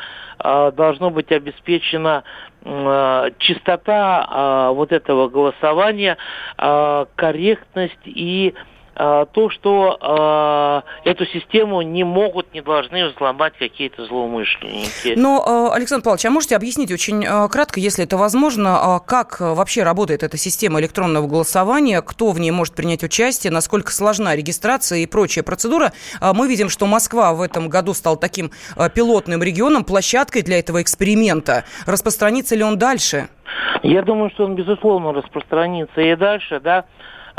должно 0.71 1.09
быть 1.09 1.31
обеспечена 1.31 2.23
э, 2.63 3.29
чистота 3.39 4.69
э, 4.69 4.73
вот 4.73 4.91
этого 4.91 5.29
голосования, 5.29 6.17
корректность 6.57 7.99
и 8.05 8.53
а, 8.55 8.70
то, 8.93 9.49
что 9.49 10.83
э, 11.05 11.09
эту 11.09 11.25
систему 11.25 11.81
не 11.81 12.03
могут, 12.03 12.53
не 12.53 12.61
должны 12.61 13.09
взломать 13.09 13.53
какие-то 13.57 14.05
злоумышленники. 14.05 15.13
Но, 15.15 15.69
э, 15.71 15.75
Александр 15.75 16.03
Павлович, 16.03 16.25
а 16.25 16.29
можете 16.29 16.55
объяснить 16.55 16.91
очень 16.91 17.23
кратко, 17.49 17.79
если 17.79 18.03
это 18.03 18.17
возможно, 18.17 18.99
как 19.05 19.39
вообще 19.39 19.83
работает 19.83 20.23
эта 20.23 20.37
система 20.37 20.79
электронного 20.81 21.25
голосования, 21.27 22.01
кто 22.01 22.31
в 22.31 22.39
ней 22.39 22.51
может 22.51 22.75
принять 22.75 23.03
участие, 23.03 23.51
насколько 23.51 23.91
сложна 23.91 24.35
регистрация 24.35 24.99
и 24.99 25.05
прочая 25.05 25.43
процедура? 25.43 25.93
Мы 26.21 26.47
видим, 26.47 26.69
что 26.69 26.85
Москва 26.85 27.33
в 27.33 27.41
этом 27.41 27.69
году 27.69 27.93
стал 27.93 28.17
таким 28.17 28.51
пилотным 28.93 29.41
регионом, 29.41 29.83
площадкой 29.83 30.41
для 30.41 30.59
этого 30.59 30.81
эксперимента. 30.81 31.63
Распространится 31.85 32.55
ли 32.55 32.63
он 32.63 32.77
дальше? 32.77 33.29
Я 33.83 34.01
думаю, 34.01 34.29
что 34.31 34.45
он, 34.45 34.55
безусловно, 34.55 35.13
распространится 35.13 36.01
и 36.01 36.15
дальше, 36.15 36.59
да. 36.59 36.85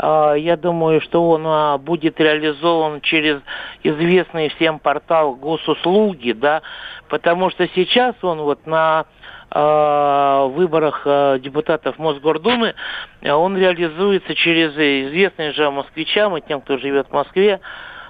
А, 0.05 0.33
я 0.33 0.57
думаю, 0.57 0.99
что 0.99 1.29
он 1.29 1.43
а, 1.45 1.77
будет 1.77 2.19
реализован 2.19 2.99
через 2.99 3.39
известный 3.83 4.49
всем 4.49 4.79
портал 4.79 5.35
госуслуги, 5.35 6.33
да, 6.33 6.61
потому 7.07 7.49
что 7.49 7.69
сейчас 7.69 8.13
он 8.21 8.41
вот 8.41 8.67
на 8.67 9.05
а, 9.49 10.47
выборах 10.47 11.07
депутатов 11.39 11.97
Мосгордумы, 11.99 12.75
он 13.23 13.57
реализуется 13.57 14.35
через 14.35 14.73
известный 14.73 15.53
же 15.53 15.71
москвичам 15.71 16.35
и 16.35 16.41
тем, 16.41 16.59
кто 16.59 16.77
живет 16.77 17.07
в 17.07 17.13
Москве, 17.13 17.61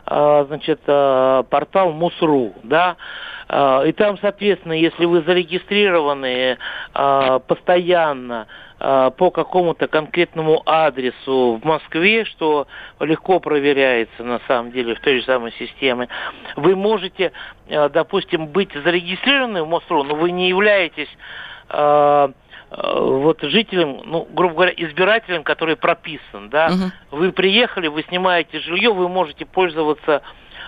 значит, 0.05 0.81
портал 0.83 1.91
МУСРУ, 1.93 2.55
да, 2.63 2.97
и 3.85 3.93
там, 3.93 4.17
соответственно, 4.19 4.73
если 4.73 5.05
вы 5.05 5.21
зарегистрированы 5.21 6.57
постоянно 7.47 8.47
по 8.83 9.31
какому-то 9.31 9.87
конкретному 9.87 10.61
адресу 10.65 11.57
в 11.61 11.63
Москве, 11.63 12.25
что 12.25 12.67
легко 12.99 13.39
проверяется 13.39 14.25
на 14.25 14.41
самом 14.45 14.71
деле 14.71 14.95
в 14.95 14.99
той 14.99 15.19
же 15.19 15.25
самой 15.25 15.53
системе, 15.53 16.09
вы 16.57 16.75
можете, 16.75 17.31
э, 17.67 17.87
допустим, 17.87 18.47
быть 18.47 18.71
зарегистрированы 18.73 19.63
в 19.63 19.69
МОСРУ, 19.69 20.03
но 20.03 20.15
вы 20.15 20.31
не 20.31 20.49
являетесь 20.49 21.07
э, 21.69 22.27
вот 22.75 23.41
жителем, 23.41 24.01
ну, 24.03 24.27
грубо 24.31 24.55
говоря, 24.55 24.73
избирателем, 24.75 25.43
который 25.43 25.77
прописан, 25.77 26.49
да, 26.49 26.67
угу. 26.67 27.19
вы 27.19 27.31
приехали, 27.31 27.87
вы 27.87 28.03
снимаете 28.03 28.59
жилье, 28.59 28.91
вы 28.91 29.07
можете 29.07 29.45
пользоваться 29.45 30.23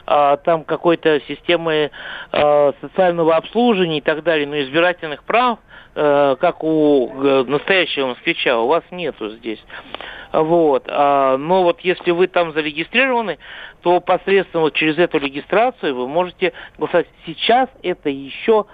а, 0.05 0.37
там 0.37 0.63
какой-то 0.63 1.19
системой 1.27 1.91
а, 2.31 2.73
социального 2.81 3.35
обслуживания 3.35 3.99
и 3.99 4.01
так 4.01 4.23
далее, 4.23 4.47
но 4.47 4.59
избирательных 4.59 5.23
прав, 5.23 5.59
а, 5.95 6.35
как 6.35 6.63
у 6.63 7.09
э, 7.23 7.43
настоящего 7.47 8.07
москвича, 8.07 8.59
у 8.59 8.67
вас 8.67 8.83
нету 8.91 9.29
здесь. 9.29 9.63
Вот. 10.33 10.85
А, 10.87 11.37
но 11.37 11.63
вот 11.63 11.79
если 11.81 12.11
вы 12.11 12.27
там 12.27 12.51
зарегистрированы, 12.51 13.39
то 13.81 14.01
посредством 14.01 14.63
вот 14.63 14.73
через 14.73 14.97
эту 14.97 15.17
регистрацию 15.19 15.95
вы 15.95 16.07
можете 16.07 16.53
голосовать. 16.77 17.07
Сейчас 17.25 17.69
это 17.81 18.09
еще 18.09 18.65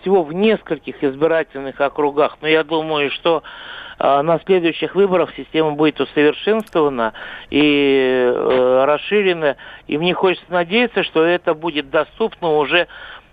всего 0.00 0.22
в 0.22 0.32
нескольких 0.32 1.02
избирательных 1.02 1.80
округах. 1.80 2.38
Но 2.40 2.46
я 2.46 2.62
думаю, 2.62 3.10
что 3.10 3.42
а, 3.98 4.22
на 4.22 4.38
следующих 4.40 4.94
выборах 4.94 5.32
система 5.36 5.72
будет 5.72 6.00
усовершенствована 6.00 7.14
и 7.50 8.30
э, 8.30 8.84
расширена. 8.84 9.56
И 9.86 9.96
мне 9.96 10.12
хочется 10.14 10.52
надеяться, 10.52 11.02
что 11.02 11.24
это 11.24 11.54
будет 11.54 11.90
доступно 11.90 12.56
уже 12.56 12.88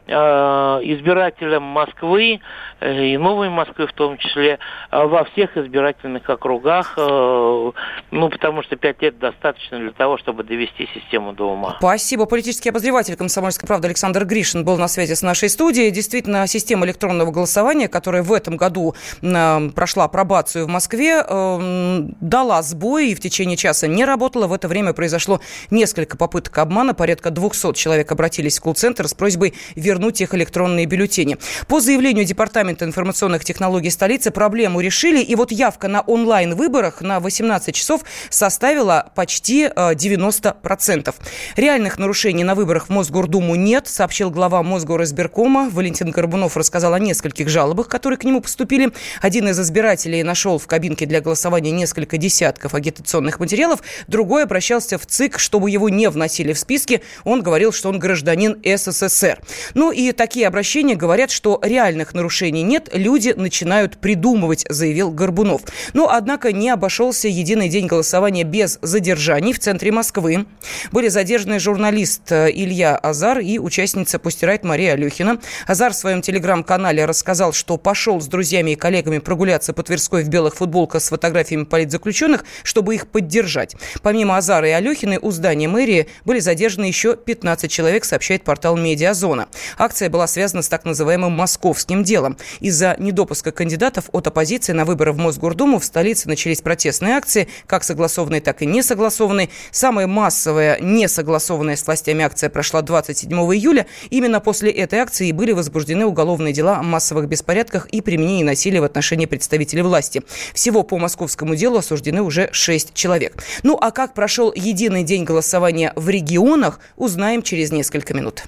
избирателям 0.05 1.63
Москвы 1.63 2.41
э, 2.81 3.05
и 3.05 3.17
Новой 3.17 3.49
Москвы 3.49 3.87
в 3.87 3.93
том 3.93 4.17
числе 4.17 4.59
э, 4.91 5.03
во 5.05 5.23
всех 5.25 5.57
избирательных 5.57 6.29
округах, 6.29 6.93
ну, 6.97 8.29
потому 8.29 8.63
что 8.63 8.75
пять 8.75 9.01
лет 9.01 9.17
достаточно 9.19 9.79
для 9.79 9.91
того, 9.91 10.17
чтобы 10.17 10.43
довести 10.43 10.87
систему 10.93 11.33
до 11.33 11.51
ума. 11.51 11.75
Спасибо. 11.79 12.25
Политический 12.25 12.69
обозреватель 12.69 13.15
«Комсомольской 13.15 13.67
правды» 13.67 13.87
Александр 13.87 14.25
Гришин 14.25 14.65
был 14.65 14.77
на 14.77 14.87
связи 14.87 15.13
с 15.13 15.21
нашей 15.21 15.49
студией. 15.49 15.91
Действительно, 15.91 16.45
система 16.47 16.85
электронного 16.85 17.31
голосования, 17.31 17.87
которая 17.87 18.23
в 18.23 18.33
этом 18.33 18.57
году 18.57 18.95
прошла 19.21 20.05
апробацию 20.05 20.65
в 20.65 20.69
Москве, 20.69 21.23
дала 21.23 22.61
сбой 22.61 23.09
и 23.09 23.15
в 23.15 23.19
течение 23.19 23.57
часа 23.57 23.87
не 23.87 24.05
работала. 24.05 24.47
В 24.47 24.53
это 24.53 24.67
время 24.67 24.93
произошло 24.93 25.39
несколько 25.71 26.17
попыток 26.17 26.57
обмана. 26.57 26.93
Порядка 26.93 27.31
200 27.31 27.73
человек 27.73 28.11
обратились 28.11 28.59
в 28.59 28.61
колл-центр 28.61 29.07
с 29.07 29.13
просьбой 29.13 29.53
вернуть 29.75 29.92
вернуть 29.93 30.21
их 30.21 30.33
электронные 30.33 30.87
бюллетени. 30.87 31.37
По 31.67 31.79
заявлению 31.79 32.25
Департамента 32.25 32.83
информационных 32.83 33.45
технологий 33.45 33.91
столицы 33.91 34.31
проблему 34.31 34.79
решили, 34.79 35.21
и 35.21 35.35
вот 35.35 35.51
явка 35.51 35.87
на 35.87 36.01
онлайн-выборах 36.01 37.01
на 37.01 37.19
18 37.19 37.75
часов 37.75 38.01
составила 38.31 39.11
почти 39.15 39.65
90%. 39.65 41.09
Э, 41.09 41.61
Реальных 41.61 41.99
нарушений 41.99 42.43
на 42.43 42.55
выборах 42.55 42.87
в 42.87 42.89
Мосгордуму 42.89 43.53
нет, 43.53 43.87
сообщил 43.87 44.31
глава 44.31 44.63
Мосгоризбиркома. 44.63 45.69
Валентин 45.69 46.09
Горбунов 46.09 46.57
рассказал 46.57 46.93
о 46.95 46.99
нескольких 46.99 47.49
жалобах, 47.49 47.87
которые 47.87 48.17
к 48.17 48.23
нему 48.23 48.41
поступили. 48.41 48.91
Один 49.21 49.47
из 49.49 49.59
избирателей 49.59 50.23
нашел 50.23 50.57
в 50.57 50.65
кабинке 50.65 51.05
для 51.05 51.21
голосования 51.21 51.71
несколько 51.71 52.17
десятков 52.17 52.73
агитационных 52.73 53.39
материалов, 53.39 53.81
другой 54.07 54.43
обращался 54.43 54.97
в 54.97 55.05
ЦИК, 55.05 55.37
чтобы 55.37 55.69
его 55.69 55.89
не 55.89 56.09
вносили 56.09 56.53
в 56.53 56.59
списки. 56.59 57.03
Он 57.23 57.43
говорил, 57.43 57.71
что 57.71 57.89
он 57.89 57.99
гражданин 57.99 58.59
СССР. 58.63 59.39
Ну 59.75 59.82
и 59.91 60.11
такие 60.11 60.47
обращения 60.47 60.95
говорят, 60.95 61.31
что 61.31 61.59
реальных 61.63 62.13
нарушений 62.13 62.63
нет, 62.63 62.89
люди 62.93 63.33
начинают 63.35 63.97
придумывать, 63.97 64.65
заявил 64.69 65.11
Горбунов. 65.11 65.61
Но, 65.93 66.09
однако, 66.09 66.51
не 66.51 66.69
обошелся 66.69 67.27
единый 67.27 67.69
день 67.69 67.87
голосования 67.87 68.43
без 68.43 68.79
задержаний 68.81 69.53
в 69.53 69.59
центре 69.59 69.91
Москвы. 69.91 70.45
Были 70.91 71.07
задержаны 71.07 71.59
журналист 71.59 72.31
э, 72.31 72.49
Илья 72.51 72.95
Азар 72.95 73.39
и 73.39 73.59
участница 73.59 74.19
Пустирайт 74.19 74.63
Мария 74.63 74.93
Алюхина. 74.93 75.39
Азар 75.67 75.93
в 75.93 75.95
своем 75.95 76.21
телеграм-канале 76.21 77.05
рассказал, 77.05 77.53
что 77.53 77.77
пошел 77.77 78.21
с 78.21 78.27
друзьями 78.27 78.71
и 78.71 78.75
коллегами 78.75 79.19
прогуляться 79.19 79.73
по 79.73 79.83
Тверской 79.83 80.23
в 80.23 80.29
белых 80.29 80.55
футболках 80.55 81.01
с 81.01 81.09
фотографиями 81.09 81.63
политзаключенных, 81.63 82.45
чтобы 82.63 82.95
их 82.95 83.07
поддержать. 83.07 83.75
Помимо 84.01 84.37
Азара 84.37 84.67
и 84.67 84.71
Алюхины, 84.71 85.19
у 85.19 85.31
здания 85.31 85.67
мэрии 85.67 86.07
были 86.25 86.39
задержаны 86.39 86.85
еще 86.85 87.15
15 87.15 87.71
человек, 87.71 88.05
сообщает 88.05 88.43
портал 88.43 88.77
«Медиазона». 88.77 89.47
Акция 89.77 90.09
была 90.09 90.27
связана 90.27 90.61
с 90.61 90.69
так 90.69 90.85
называемым 90.85 91.31
московским 91.31 92.03
делом. 92.03 92.37
Из-за 92.59 92.95
недопуска 92.99 93.51
кандидатов 93.51 94.05
от 94.11 94.27
оппозиции 94.27 94.73
на 94.73 94.85
выборы 94.85 95.11
в 95.11 95.17
Мосгордуму 95.17 95.79
в 95.79 95.85
столице 95.85 96.27
начались 96.27 96.61
протестные 96.61 97.15
акции, 97.15 97.47
как 97.67 97.83
согласованные, 97.83 98.41
так 98.41 98.61
и 98.61 98.65
несогласованные. 98.65 99.49
Самая 99.71 100.07
массовая 100.07 100.79
несогласованная 100.79 101.75
с 101.75 101.85
властями 101.85 102.23
акция 102.23 102.49
прошла 102.49 102.81
27 102.81 103.31
июля. 103.31 103.85
Именно 104.09 104.39
после 104.39 104.71
этой 104.71 104.99
акции 104.99 105.31
были 105.31 105.51
возбуждены 105.51 106.05
уголовные 106.05 106.53
дела 106.53 106.77
о 106.77 106.83
массовых 106.83 107.27
беспорядках 107.27 107.87
и 107.87 108.01
применении 108.01 108.43
насилия 108.43 108.81
в 108.81 108.85
отношении 108.85 109.25
представителей 109.25 109.81
власти. 109.81 110.21
Всего 110.53 110.83
по 110.83 110.97
московскому 110.97 111.55
делу 111.55 111.77
осуждены 111.77 112.21
уже 112.21 112.49
6 112.51 112.93
человек. 112.93 113.43
Ну 113.63 113.77
а 113.79 113.91
как 113.91 114.13
прошел 114.13 114.53
единый 114.53 115.03
день 115.03 115.23
голосования 115.23 115.93
в 115.95 116.09
регионах, 116.09 116.79
узнаем 116.97 117.41
через 117.41 117.71
несколько 117.71 118.13
минут. 118.13 118.43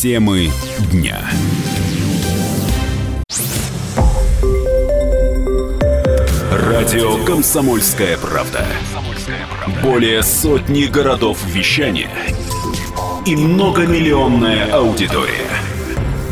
Темы 0.00 0.50
дня. 0.90 1.20
Радио 6.50 7.22
«Комсомольская 7.26 8.16
правда». 8.16 8.64
Более 9.82 10.22
сотни 10.22 10.84
городов 10.84 11.44
вещания 11.44 12.08
и 13.26 13.36
многомиллионная 13.36 14.72
аудитория. 14.72 15.50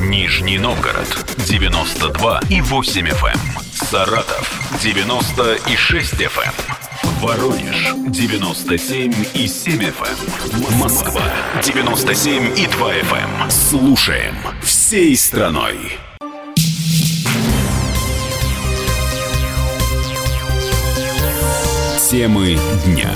Нижний 0.01 0.57
Новгород 0.57 1.27
92 1.47 2.41
и 2.49 2.63
8 2.63 3.07
FM. 3.07 3.27
Эм. 3.27 3.41
Саратов 3.71 4.79
96 4.83 6.15
FM. 6.15 6.78
Воронеж 7.21 7.95
97 8.11 9.13
и 9.35 9.49
7 9.49 9.81
FM. 9.81 10.73
Эм. 10.73 10.79
Москва 10.79 11.23
97 11.65 12.57
и 12.57 12.67
2 12.67 12.93
FM. 12.95 13.43
Эм. 13.43 13.51
Слушаем 13.51 14.37
всей 14.63 15.17
страной. 15.17 15.99
Темы 22.09 22.57
дня. 22.87 23.11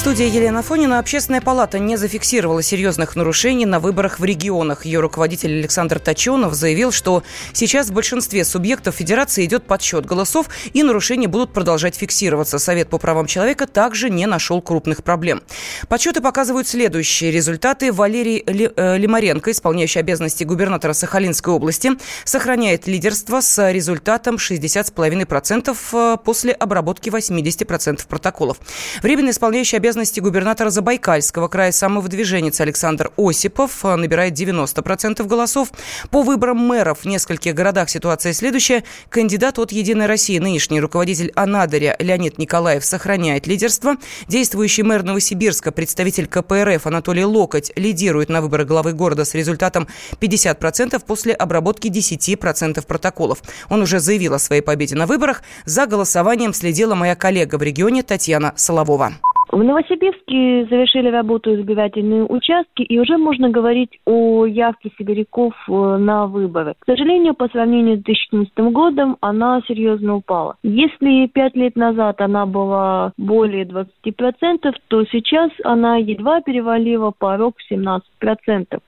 Студии 0.00 0.34
Елена 0.34 0.62
Фонина. 0.62 0.98
Общественная 0.98 1.42
палата 1.42 1.78
не 1.78 1.96
зафиксировала 1.96 2.62
серьезных 2.62 3.16
нарушений 3.16 3.66
на 3.66 3.80
выборах 3.80 4.18
в 4.18 4.24
регионах. 4.24 4.86
Ее 4.86 5.00
руководитель 5.00 5.58
Александр 5.58 5.98
Точенов 5.98 6.54
заявил, 6.54 6.90
что 6.90 7.22
сейчас 7.52 7.88
в 7.88 7.92
большинстве 7.92 8.46
субъектов 8.46 8.94
федерации 8.94 9.44
идет 9.44 9.64
подсчет 9.64 10.06
голосов 10.06 10.48
и 10.72 10.82
нарушения 10.82 11.28
будут 11.28 11.52
продолжать 11.52 11.96
фиксироваться. 11.96 12.58
Совет 12.58 12.88
по 12.88 12.96
правам 12.96 13.26
человека 13.26 13.66
также 13.66 14.08
не 14.08 14.24
нашел 14.24 14.62
крупных 14.62 15.04
проблем. 15.04 15.42
Подсчеты 15.86 16.22
показывают 16.22 16.66
следующие 16.66 17.30
результаты. 17.30 17.92
Валерий 17.92 18.42
э, 18.46 18.96
Лимаренко, 18.96 19.50
исполняющий 19.50 19.98
обязанности 19.98 20.44
губернатора 20.44 20.94
Сахалинской 20.94 21.52
области, 21.52 21.90
сохраняет 22.24 22.86
лидерство 22.86 23.42
с 23.42 23.70
результатом 23.70 24.36
60,5% 24.36 25.76
э, 25.92 26.16
после 26.24 26.52
обработки 26.52 27.10
80% 27.10 28.08
протоколов. 28.08 28.56
Временно 29.02 29.28
исполняющий 29.28 29.76
обязанности 29.76 29.89
обязанности 29.90 30.20
губернатора 30.20 30.70
Забайкальского 30.70 31.48
края 31.48 31.72
самовыдвиженец 31.72 32.60
Александр 32.60 33.10
Осипов 33.16 33.84
э, 33.84 33.96
набирает 33.96 34.34
90% 34.34 35.26
голосов. 35.26 35.72
По 36.10 36.22
выборам 36.22 36.58
мэров 36.58 37.00
в 37.00 37.06
нескольких 37.06 37.56
городах 37.56 37.90
ситуация 37.90 38.32
следующая. 38.32 38.84
Кандидат 39.08 39.58
от 39.58 39.72
«Единой 39.72 40.06
России», 40.06 40.38
нынешний 40.38 40.80
руководитель 40.80 41.32
Анадыря 41.34 41.96
Леонид 41.98 42.38
Николаев 42.38 42.84
сохраняет 42.84 43.48
лидерство. 43.48 43.96
Действующий 44.28 44.84
мэр 44.84 45.02
Новосибирска, 45.02 45.72
представитель 45.72 46.28
КПРФ 46.28 46.86
Анатолий 46.86 47.24
Локоть 47.24 47.72
лидирует 47.74 48.28
на 48.28 48.42
выборы 48.42 48.64
главы 48.64 48.92
города 48.92 49.24
с 49.24 49.34
результатом 49.34 49.88
50% 50.20 51.02
после 51.04 51.34
обработки 51.34 51.88
10% 51.88 52.86
протоколов. 52.86 53.42
Он 53.68 53.82
уже 53.82 53.98
заявил 53.98 54.34
о 54.34 54.38
своей 54.38 54.62
победе 54.62 54.94
на 54.94 55.06
выборах. 55.06 55.42
За 55.64 55.86
голосованием 55.86 56.54
следила 56.54 56.94
моя 56.94 57.16
коллега 57.16 57.56
в 57.56 57.62
регионе 57.64 58.04
Татьяна 58.04 58.52
Соловова. 58.54 59.14
В 59.50 59.64
Новосибирске 59.64 60.66
завершили 60.70 61.08
работу 61.08 61.52
избирательные 61.52 62.24
участки, 62.24 62.82
и 62.82 63.00
уже 63.00 63.18
можно 63.18 63.50
говорить 63.50 63.98
о 64.06 64.46
явке 64.46 64.92
сибиряков 64.96 65.54
э, 65.68 65.72
на 65.72 66.26
выборы. 66.26 66.74
К 66.78 66.86
сожалению, 66.86 67.34
по 67.34 67.48
сравнению 67.48 67.98
с 67.98 68.02
2014 68.02 68.72
годом, 68.72 69.16
она 69.20 69.60
серьезно 69.66 70.14
упала. 70.14 70.56
Если 70.62 71.26
пять 71.26 71.56
лет 71.56 71.74
назад 71.74 72.20
она 72.20 72.46
была 72.46 73.12
более 73.18 73.64
20%, 73.64 74.72
то 74.86 75.04
сейчас 75.06 75.50
она 75.64 75.96
едва 75.96 76.42
перевалила 76.42 77.10
порог 77.10 77.56
17%. 77.70 78.00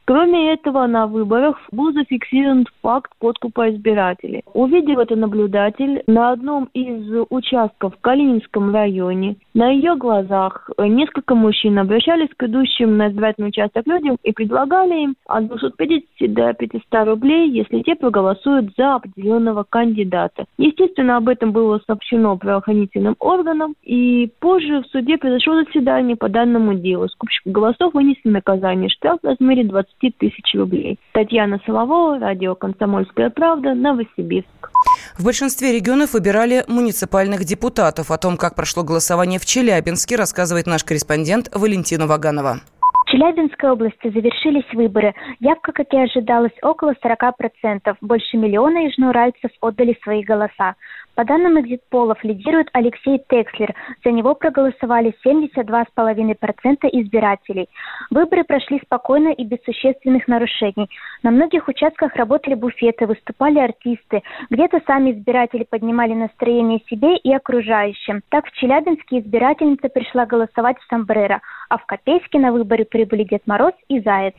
Кроме 0.04 0.52
этого, 0.52 0.86
на 0.86 1.08
выборах 1.08 1.58
был 1.72 1.92
зафиксирован 1.92 2.66
факт 2.82 3.10
подкупа 3.18 3.70
избирателей. 3.70 4.44
Увидев 4.54 4.98
это 4.98 5.16
наблюдатель, 5.16 6.04
на 6.06 6.30
одном 6.30 6.68
из 6.72 7.26
участков 7.30 7.96
в 7.96 8.00
Калининском 8.00 8.72
районе 8.72 9.36
на 9.54 9.70
ее 9.70 9.96
глазах 9.96 10.70
несколько 10.78 11.34
мужчин 11.34 11.78
обращались 11.78 12.30
к 12.36 12.42
идущим 12.44 12.96
на 12.96 13.08
избирательный 13.08 13.48
участок 13.48 13.86
людям 13.86 14.16
и 14.22 14.32
предлагали 14.32 15.04
им 15.04 15.14
от 15.26 15.48
250 15.48 16.32
до 16.32 16.54
500 16.54 16.82
рублей, 17.06 17.50
если 17.50 17.82
те 17.82 17.94
проголосуют 17.94 18.72
за 18.76 18.96
определенного 18.96 19.64
кандидата. 19.68 20.46
Естественно, 20.58 21.18
об 21.18 21.28
этом 21.28 21.52
было 21.52 21.80
сообщено 21.86 22.36
правоохранительным 22.36 23.16
органам, 23.18 23.74
и 23.82 24.30
позже 24.40 24.82
в 24.82 24.86
суде 24.86 25.18
произошло 25.18 25.62
заседание 25.62 26.16
по 26.16 26.28
данному 26.28 26.74
делу. 26.74 27.08
Скупщику 27.08 27.50
голосов 27.50 27.94
вынесли 27.94 28.30
наказание 28.30 28.88
штраф 28.88 29.18
в 29.22 29.26
размере 29.26 29.64
20 29.64 30.16
тысяч 30.18 30.54
рублей. 30.54 30.98
Татьяна 31.12 31.60
Соловова, 31.66 32.18
радио 32.18 32.54
«Комсомольская 32.54 33.30
правда», 33.30 33.74
Новосибирск. 33.74 34.71
В 35.18 35.24
большинстве 35.24 35.72
регионов 35.72 36.14
выбирали 36.14 36.64
муниципальных 36.68 37.44
депутатов. 37.44 38.10
О 38.10 38.18
том, 38.18 38.36
как 38.36 38.54
прошло 38.54 38.82
голосование 38.82 39.38
в 39.38 39.46
Челябинске, 39.46 40.16
рассказывает 40.16 40.66
наш 40.66 40.84
корреспондент 40.84 41.48
Валентина 41.52 42.06
Ваганова. 42.06 42.60
В 43.06 43.10
Челябинской 43.10 43.70
области 43.70 44.10
завершились 44.10 44.64
выборы. 44.72 45.14
Явка, 45.40 45.72
как 45.72 45.92
и 45.92 45.98
ожидалось, 45.98 46.52
около 46.62 46.94
40%. 47.04 47.96
Больше 48.00 48.36
миллиона 48.38 48.86
южноуральцев 48.86 49.50
отдали 49.60 49.98
свои 50.02 50.22
голоса. 50.22 50.76
По 51.14 51.24
данным 51.24 51.60
экзитполов, 51.60 52.24
лидирует 52.24 52.68
Алексей 52.72 53.22
Текслер. 53.28 53.74
За 54.02 54.10
него 54.10 54.34
проголосовали 54.34 55.14
72,5% 55.24 56.88
избирателей. 56.90 57.68
Выборы 58.10 58.44
прошли 58.44 58.80
спокойно 58.84 59.28
и 59.28 59.44
без 59.44 59.58
существенных 59.64 60.26
нарушений. 60.26 60.88
На 61.22 61.30
многих 61.30 61.68
участках 61.68 62.16
работали 62.16 62.54
буфеты, 62.54 63.06
выступали 63.06 63.58
артисты. 63.58 64.22
Где-то 64.48 64.80
сами 64.86 65.12
избиратели 65.12 65.64
поднимали 65.64 66.14
настроение 66.14 66.80
себе 66.88 67.16
и 67.16 67.32
окружающим. 67.34 68.22
Так 68.30 68.46
в 68.46 68.52
Челябинске 68.52 69.18
избирательница 69.20 69.90
пришла 69.90 70.24
голосовать 70.24 70.78
в 70.78 70.86
Самбрера, 70.88 71.42
а 71.68 71.76
в 71.76 71.84
Копейске 71.84 72.38
на 72.38 72.52
выборы 72.52 72.84
прибыли 72.84 73.24
Дед 73.24 73.46
Мороз 73.46 73.74
и 73.88 74.00
Заяц. 74.00 74.34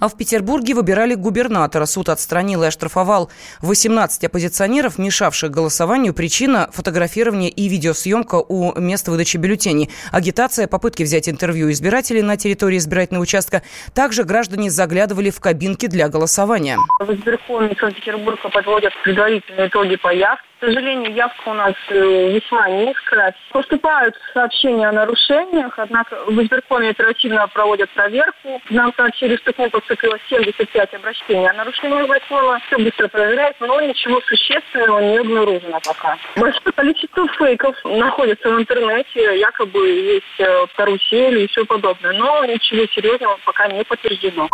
А 0.00 0.08
в 0.08 0.16
Петербурге 0.16 0.74
выбирали 0.74 1.14
губернатора. 1.14 1.86
Суд 1.86 2.08
отстранил 2.08 2.62
и 2.62 2.66
оштрафовал 2.66 3.30
18 3.60 4.24
оппозиционеров, 4.24 4.98
мешавших 4.98 5.50
голосованию. 5.50 6.14
Причина– 6.14 6.68
фотографирование 6.72 7.50
и 7.50 7.68
видеосъемка 7.68 8.36
у 8.36 8.78
места 8.78 9.10
выдачи 9.10 9.36
бюллетеней. 9.36 9.90
Агитация, 10.10 10.66
попытки 10.66 11.02
взять 11.02 11.28
интервью 11.28 11.70
избирателей 11.70 12.22
на 12.22 12.36
территории 12.36 12.78
избирательного 12.78 13.22
участка. 13.22 13.62
Также 13.94 14.24
граждане 14.24 14.70
заглядывали 14.70 15.30
в 15.30 15.40
кабинки 15.40 15.86
для 15.86 16.08
голосования. 16.08 16.78
В 16.98 17.12
избиркоме 17.12 17.76
Санкт-Петербурга 17.78 18.48
подводят 18.50 18.92
предварительные 19.04 19.68
итоги 19.68 19.96
по 19.96 20.12
явке. 20.12 20.51
Сожалению, 20.62 21.12
явка 21.12 21.48
у 21.48 21.54
нас 21.54 21.74
э, 21.88 22.30
весьма 22.30 22.68
низкая. 22.68 23.34
Поступают 23.50 24.14
сообщения 24.32 24.88
о 24.88 24.92
нарушениях, 24.92 25.76
однако 25.76 26.16
в 26.28 26.40
избиркоме 26.40 26.90
оперативно 26.90 27.48
проводят 27.48 27.90
проверку. 27.90 28.62
Нам 28.70 28.92
сообщили, 28.96 29.34
что 29.38 29.52
к 29.52 29.58
ним 29.58 29.70
поступило 29.70 30.16
75 30.28 30.94
обращений 30.94 31.50
о 31.50 31.52
нарушении 31.54 32.06
закона. 32.06 32.60
Все 32.68 32.78
быстро 32.78 33.08
проверяют, 33.08 33.56
но 33.58 33.80
ничего 33.80 34.20
существенного 34.20 35.00
не 35.00 35.18
обнаружено 35.18 35.80
пока. 35.84 36.16
Большое 36.36 36.72
количество 36.76 37.26
фейков 37.38 37.74
находится 37.84 38.48
в 38.48 38.60
интернете, 38.60 39.40
якобы 39.40 39.88
есть 39.88 40.38
э, 40.38 40.66
карусели 40.76 41.42
и 41.42 41.48
все 41.48 41.64
подобное. 41.64 42.12
Но 42.12 42.44
ничего 42.44 42.86
серьезного 42.94 43.36
пока 43.44 43.66
не 43.66 43.82
подтверждено. 43.82 44.48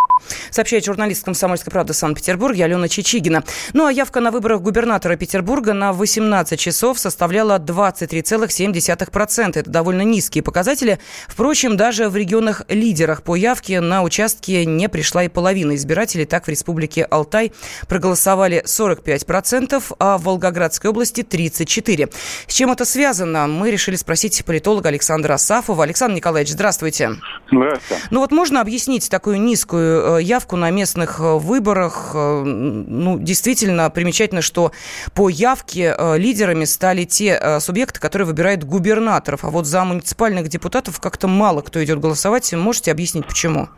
Сообщает 0.50 0.86
журналист 0.86 1.26
«Комсомольской 1.26 1.70
правды» 1.70 1.92
Санкт-Петербурге 1.92 2.64
Алена 2.64 2.88
Чичигина. 2.88 3.44
Ну 3.74 3.84
а 3.84 3.92
явка 3.92 4.20
на 4.20 4.30
выборах 4.30 4.62
губернатора 4.62 5.16
Петербурга 5.16 5.74
на 5.74 5.97
18 5.98 6.58
часов 6.58 6.98
составляла 6.98 7.58
23,7%. 7.58 9.58
Это 9.58 9.70
довольно 9.70 10.02
низкие 10.02 10.42
показатели. 10.42 10.98
Впрочем, 11.28 11.76
даже 11.76 12.08
в 12.08 12.16
регионах-лидерах 12.16 13.22
по 13.22 13.36
явке 13.36 13.80
на 13.80 14.02
участке 14.02 14.64
не 14.64 14.88
пришла 14.88 15.24
и 15.24 15.28
половина 15.28 15.74
избирателей. 15.74 16.24
Так, 16.24 16.46
в 16.46 16.48
республике 16.48 17.04
Алтай 17.04 17.52
проголосовали 17.88 18.62
45%, 18.64 19.82
а 19.98 20.18
в 20.18 20.22
Волгоградской 20.22 20.90
области 20.90 21.20
34%. 21.20 22.12
С 22.46 22.54
чем 22.54 22.70
это 22.70 22.84
связано? 22.84 23.46
Мы 23.46 23.70
решили 23.70 23.96
спросить 23.96 24.44
политолога 24.44 24.88
Александра 24.88 25.34
Асафова. 25.34 25.84
Александр 25.84 26.16
Николаевич, 26.16 26.52
здравствуйте. 26.52 27.10
Здравствуйте. 27.50 28.02
Ну 28.10 28.20
вот 28.20 28.30
можно 28.30 28.60
объяснить 28.60 29.08
такую 29.10 29.40
низкую 29.40 30.18
э, 30.18 30.22
явку 30.22 30.56
на 30.56 30.70
местных 30.70 31.20
э, 31.20 31.38
выборах? 31.38 32.12
Э, 32.14 32.42
ну, 32.44 33.18
действительно 33.18 33.88
примечательно, 33.90 34.42
что 34.42 34.72
по 35.14 35.28
явке 35.28 35.87
Э, 35.96 36.18
лидерами 36.18 36.64
стали 36.64 37.04
те 37.04 37.38
э, 37.40 37.60
субъекты, 37.60 38.00
которые 38.00 38.26
выбирают 38.26 38.64
губернаторов. 38.64 39.44
А 39.44 39.50
вот 39.50 39.66
за 39.66 39.84
муниципальных 39.84 40.48
депутатов 40.48 41.00
как-то 41.00 41.28
мало 41.28 41.62
кто 41.62 41.82
идет 41.82 42.00
голосовать. 42.00 42.52
Можете 42.52 42.92
объяснить, 42.92 43.26
почему? 43.26 43.68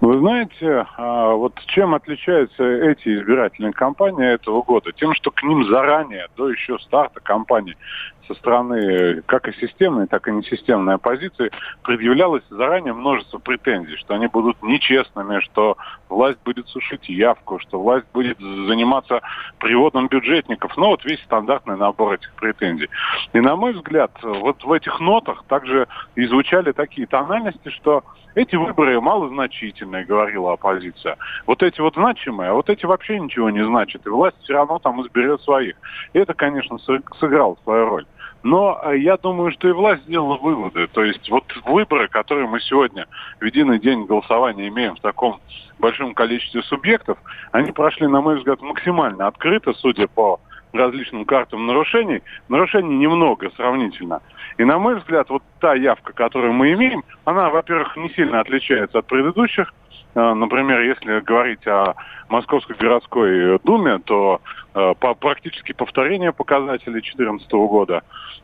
Вы 0.00 0.18
знаете, 0.18 0.86
а, 0.96 1.32
вот 1.34 1.54
чем 1.66 1.94
отличаются 1.94 2.62
эти 2.64 3.16
избирательные 3.18 3.72
кампании 3.72 4.34
этого 4.34 4.62
года? 4.62 4.92
Тем, 4.92 5.14
что 5.14 5.30
к 5.30 5.42
ним 5.42 5.68
заранее, 5.68 6.28
до 6.36 6.50
еще 6.50 6.78
старта 6.78 7.20
кампании, 7.20 7.76
со 8.26 8.34
стороны 8.34 9.22
как 9.26 9.48
и 9.48 9.52
системной, 9.60 10.06
так 10.06 10.28
и 10.28 10.32
несистемной 10.32 10.94
оппозиции 10.94 11.50
предъявлялось 11.82 12.42
заранее 12.50 12.92
множество 12.92 13.38
претензий, 13.38 13.96
что 13.96 14.14
они 14.14 14.26
будут 14.26 14.62
нечестными, 14.62 15.40
что 15.40 15.76
власть 16.08 16.38
будет 16.44 16.68
сушить 16.68 17.08
явку, 17.08 17.58
что 17.58 17.80
власть 17.80 18.06
будет 18.12 18.38
заниматься 18.38 19.20
приводом 19.58 20.08
бюджетников. 20.08 20.76
Ну, 20.76 20.86
вот 20.86 21.04
весь 21.04 21.22
стандартный 21.24 21.76
набор 21.76 22.14
этих 22.14 22.32
претензий. 22.34 22.88
И, 23.32 23.40
на 23.40 23.56
мой 23.56 23.72
взгляд, 23.72 24.12
вот 24.22 24.64
в 24.64 24.72
этих 24.72 25.00
нотах 25.00 25.44
также 25.48 25.86
и 26.14 26.26
звучали 26.26 26.72
такие 26.72 27.06
тональности, 27.06 27.68
что 27.70 28.04
эти 28.34 28.56
выборы 28.56 29.00
малозначительные, 29.00 30.04
говорила 30.04 30.54
оппозиция. 30.54 31.16
Вот 31.46 31.62
эти 31.62 31.80
вот 31.80 31.94
значимые, 31.94 32.50
а 32.50 32.54
вот 32.54 32.68
эти 32.68 32.84
вообще 32.84 33.18
ничего 33.18 33.50
не 33.50 33.64
значат. 33.64 34.04
И 34.06 34.08
власть 34.08 34.36
все 34.42 34.54
равно 34.54 34.78
там 34.78 35.00
изберет 35.02 35.40
своих. 35.42 35.76
И 36.12 36.18
это, 36.18 36.34
конечно, 36.34 36.78
сыграло 37.20 37.56
свою 37.62 37.86
роль. 37.86 38.06
Но 38.44 38.78
э, 38.84 38.98
я 38.98 39.16
думаю, 39.16 39.50
что 39.52 39.68
и 39.68 39.72
власть 39.72 40.04
сделала 40.04 40.36
выводы. 40.36 40.86
То 40.88 41.02
есть 41.02 41.28
вот 41.30 41.44
выборы, 41.64 42.08
которые 42.08 42.46
мы 42.46 42.60
сегодня 42.60 43.06
в 43.40 43.44
единый 43.44 43.80
день 43.80 44.04
голосования 44.04 44.68
имеем 44.68 44.96
в 44.96 45.00
таком 45.00 45.40
большом 45.78 46.14
количестве 46.14 46.62
субъектов, 46.62 47.18
они 47.52 47.72
прошли, 47.72 48.06
на 48.06 48.20
мой 48.20 48.36
взгляд, 48.36 48.60
максимально 48.60 49.26
открыто, 49.26 49.72
судя 49.72 50.06
по 50.08 50.40
различным 50.74 51.24
картам 51.24 51.66
нарушений, 51.66 52.22
нарушений 52.48 52.96
немного 52.96 53.50
сравнительно. 53.56 54.20
И 54.58 54.64
на 54.64 54.78
мой 54.78 54.96
взгляд, 54.96 55.30
вот 55.30 55.42
та 55.60 55.74
явка, 55.74 56.12
которую 56.12 56.52
мы 56.52 56.72
имеем, 56.74 57.02
она, 57.24 57.48
во-первых, 57.48 57.96
не 57.96 58.10
сильно 58.10 58.40
отличается 58.40 58.98
от 58.98 59.06
предыдущих. 59.06 59.72
Э, 60.14 60.34
например, 60.34 60.80
если 60.80 61.20
говорить 61.20 61.66
о 61.66 61.94
Московской 62.28 62.76
городской 62.76 63.58
думе, 63.64 63.98
то 64.04 64.40
э, 64.74 64.94
по, 64.98 65.14
практически 65.14 65.72
повторение 65.72 66.32
показателей 66.32 66.94
2014 66.94 67.50
года, 67.52 68.02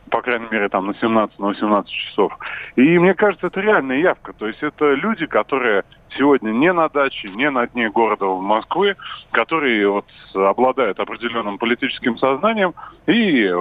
по 0.09 0.21
крайней 0.21 0.47
мере, 0.51 0.69
там 0.69 0.87
на 0.87 0.93
17, 0.95 1.39
на 1.39 1.47
18 1.47 1.89
часов. 1.89 2.37
И 2.75 2.99
мне 2.99 3.13
кажется, 3.13 3.47
это 3.47 3.61
реальная 3.61 3.97
явка. 3.97 4.33
То 4.33 4.47
есть 4.47 4.61
это 4.61 4.93
люди, 4.93 5.25
которые 5.25 5.83
сегодня 6.17 6.51
не 6.51 6.71
на 6.73 6.89
даче, 6.89 7.29
не 7.29 7.49
на 7.49 7.67
дне 7.67 7.89
города 7.89 8.25
Москвы, 8.25 8.95
которые 9.31 9.87
вот 9.89 10.05
обладают 10.33 10.99
определенным 10.99 11.57
политическим 11.57 12.17
сознанием 12.17 12.73
и 13.07 13.51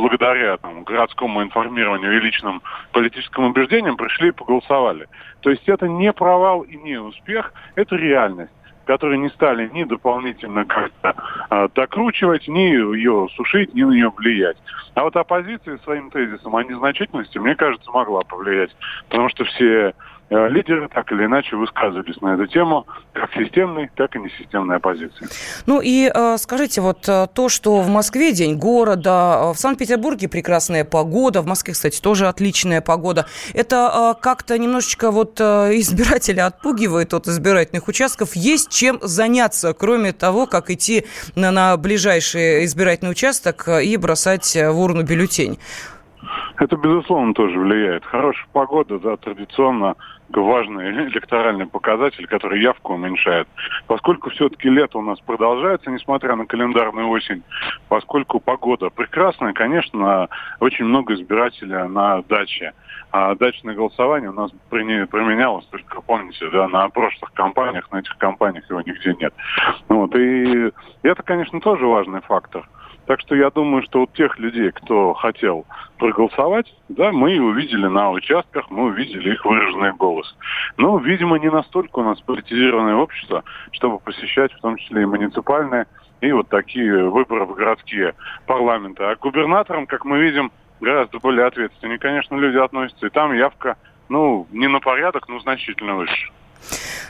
благодаря 0.00 0.56
там, 0.56 0.84
городскому 0.84 1.42
информированию 1.42 2.16
и 2.16 2.20
личным 2.20 2.62
политическим 2.92 3.44
убеждениям 3.44 3.96
пришли 3.96 4.28
и 4.28 4.32
поголосовали. 4.32 5.08
То 5.40 5.50
есть 5.50 5.68
это 5.68 5.86
не 5.86 6.12
провал 6.12 6.62
и 6.62 6.76
не 6.76 6.96
успех, 6.96 7.52
это 7.76 7.96
реальность 7.96 8.52
которые 8.86 9.18
не 9.18 9.28
стали 9.28 9.68
ни 9.68 9.84
дополнительно 9.84 10.64
как-то 10.64 11.14
э, 11.50 11.68
докручивать, 11.76 12.48
ни 12.48 12.58
ее 12.58 13.28
сушить, 13.36 13.72
ни 13.72 13.84
на 13.84 13.92
нее 13.92 14.10
влиять. 14.10 14.56
А 14.94 15.04
вот 15.04 15.14
оппозиция 15.14 15.78
своим 15.78 16.10
тезисом 16.10 16.56
о 16.56 16.64
незначительности, 16.64 17.38
мне 17.38 17.54
кажется, 17.54 17.88
могла 17.92 18.22
повлиять. 18.22 18.74
Потому 19.08 19.28
что 19.28 19.44
все 19.44 19.94
лидеры 20.30 20.88
так 20.88 21.10
или 21.12 21.24
иначе 21.24 21.56
высказывались 21.56 22.20
на 22.20 22.34
эту 22.34 22.46
тему, 22.46 22.86
как 23.12 23.32
системной, 23.34 23.90
так 23.96 24.14
и 24.14 24.18
несистемной 24.20 24.76
оппозиции. 24.76 25.26
Ну 25.66 25.80
и 25.80 26.10
э, 26.12 26.36
скажите, 26.38 26.80
вот 26.80 27.08
э, 27.08 27.26
то, 27.34 27.48
что 27.48 27.80
в 27.80 27.88
Москве 27.88 28.32
день 28.32 28.56
города, 28.56 29.52
в 29.52 29.58
Санкт-Петербурге 29.58 30.28
прекрасная 30.28 30.84
погода, 30.84 31.42
в 31.42 31.46
Москве, 31.46 31.74
кстати, 31.74 32.00
тоже 32.00 32.28
отличная 32.28 32.80
погода, 32.80 33.26
это 33.54 34.16
как-то 34.20 34.56
немножечко 34.56 35.10
вот 35.10 35.40
избирателя 35.40 36.46
отпугивает 36.46 37.12
от 37.12 37.26
избирательных 37.26 37.88
участков. 37.88 38.36
Есть 38.36 38.70
чем 38.70 38.98
заняться, 39.02 39.74
кроме 39.74 40.12
того, 40.12 40.46
как 40.46 40.70
идти 40.70 41.06
на, 41.34 41.50
на 41.50 41.76
ближайший 41.76 42.64
избирательный 42.64 43.10
участок 43.10 43.68
и 43.68 43.96
бросать 43.96 44.54
в 44.54 44.78
урну 44.78 45.02
бюллетень? 45.02 45.58
Это, 46.58 46.76
безусловно, 46.76 47.34
тоже 47.34 47.58
влияет. 47.58 48.04
Хорошая 48.04 48.46
погода, 48.52 48.98
да, 48.98 49.16
традиционно 49.16 49.96
важный 50.28 50.90
электоральный 50.90 51.66
показатель, 51.66 52.26
который 52.26 52.62
явку 52.62 52.94
уменьшает. 52.94 53.48
Поскольку 53.86 54.30
все-таки 54.30 54.68
лето 54.68 54.98
у 54.98 55.02
нас 55.02 55.18
продолжается, 55.20 55.90
несмотря 55.90 56.36
на 56.36 56.46
календарную 56.46 57.08
осень, 57.08 57.42
поскольку 57.88 58.38
погода 58.38 58.90
прекрасная, 58.90 59.52
конечно, 59.52 60.28
очень 60.60 60.84
много 60.84 61.14
избирателей 61.14 61.88
на 61.88 62.22
даче. 62.22 62.72
А 63.12 63.34
дачное 63.34 63.74
голосование 63.74 64.30
у 64.30 64.34
нас 64.34 64.52
применялось, 64.70 65.66
только 65.66 66.00
помните, 66.00 66.48
да, 66.52 66.68
на 66.68 66.88
прошлых 66.90 67.32
кампаниях, 67.32 67.90
на 67.90 67.98
этих 67.98 68.16
кампаниях 68.18 68.70
его 68.70 68.80
нигде 68.82 69.16
нет. 69.18 69.34
Вот, 69.88 70.14
и 70.14 70.70
это, 71.02 71.22
конечно, 71.24 71.60
тоже 71.60 71.86
важный 71.86 72.20
фактор. 72.20 72.68
Так 73.10 73.18
что 73.22 73.34
я 73.34 73.50
думаю, 73.50 73.82
что 73.82 73.98
вот 73.98 74.12
тех 74.12 74.38
людей, 74.38 74.70
кто 74.70 75.14
хотел 75.14 75.66
проголосовать, 75.98 76.72
да, 76.88 77.10
мы 77.10 77.40
увидели 77.40 77.88
на 77.88 78.12
участках, 78.12 78.70
мы 78.70 78.84
увидели 78.84 79.32
их 79.32 79.44
выраженный 79.44 79.92
голос. 79.94 80.32
Но, 80.76 80.96
видимо, 80.98 81.36
не 81.40 81.50
настолько 81.50 81.98
у 81.98 82.04
нас 82.04 82.20
политизированное 82.20 82.94
общество, 82.94 83.42
чтобы 83.72 83.98
посещать 83.98 84.52
в 84.52 84.60
том 84.60 84.76
числе 84.76 85.02
и 85.02 85.06
муниципальные, 85.06 85.86
и 86.20 86.30
вот 86.30 86.50
такие 86.50 87.10
выборы 87.10 87.46
в 87.46 87.54
городские 87.56 88.14
парламенты. 88.46 89.02
А 89.02 89.16
к 89.16 89.18
губернаторам, 89.18 89.88
как 89.88 90.04
мы 90.04 90.20
видим, 90.20 90.52
гораздо 90.80 91.18
более 91.18 91.46
ответственнее, 91.46 91.98
конечно, 91.98 92.36
люди 92.36 92.58
относятся. 92.58 93.08
И 93.08 93.10
там 93.10 93.32
явка, 93.32 93.76
ну, 94.08 94.46
не 94.52 94.68
на 94.68 94.78
порядок, 94.78 95.28
но 95.28 95.40
значительно 95.40 95.96
выше. 95.96 96.30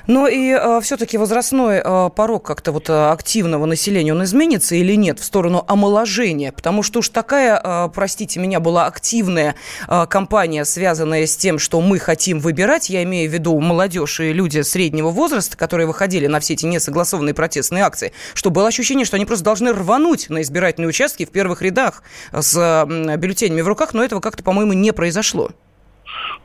Но 0.07 0.27
и 0.27 0.51
э, 0.51 0.81
все-таки 0.83 1.19
возрастной 1.19 1.77
э, 1.85 2.11
порог 2.15 2.45
как-то 2.45 2.73
вот 2.73 2.89
э, 2.89 3.11
активного 3.11 3.67
населения, 3.67 4.13
он 4.13 4.25
изменится 4.25 4.75
или 4.75 4.95
нет 4.95 5.21
в 5.21 5.25
сторону 5.25 5.65
омоложения? 5.69 6.53
Потому 6.53 6.83
что 6.83 7.01
уж 7.01 7.11
такая, 7.11 7.61
э, 7.63 7.89
простите 7.95 8.41
меня, 8.41 8.61
была 8.61 8.87
активная 8.87 9.55
э, 9.87 10.07
кампания, 10.07 10.65
связанная 10.65 11.27
с 11.27 11.37
тем, 11.37 11.59
что 11.59 11.81
мы 11.81 11.99
хотим 11.99 12.41
выбирать, 12.41 12.91
я 12.91 13.03
имею 13.05 13.31
в 13.31 13.33
виду 13.33 13.59
молодежь 13.61 14.21
и 14.21 14.33
люди 14.33 14.63
среднего 14.63 15.11
возраста, 15.11 15.57
которые 15.57 15.87
выходили 15.87 16.27
на 16.27 16.41
все 16.41 16.55
эти 16.55 16.67
несогласованные 16.67 17.35
протестные 17.35 17.85
акции, 17.85 18.13
что 18.35 18.51
было 18.51 18.69
ощущение, 18.69 19.05
что 19.05 19.17
они 19.17 19.27
просто 19.27 19.45
должны 19.45 19.73
рвануть 19.73 20.29
на 20.29 20.43
избирательные 20.43 20.89
участки 20.89 21.25
в 21.25 21.31
первых 21.31 21.63
рядах 21.63 22.03
с 22.33 22.57
э, 22.57 23.17
бюллетенями 23.17 23.61
в 23.61 23.69
руках, 23.69 23.95
но 23.95 24.03
этого 24.03 24.21
как-то, 24.21 24.43
по-моему, 24.43 24.73
не 24.73 24.93
произошло. 24.93 25.53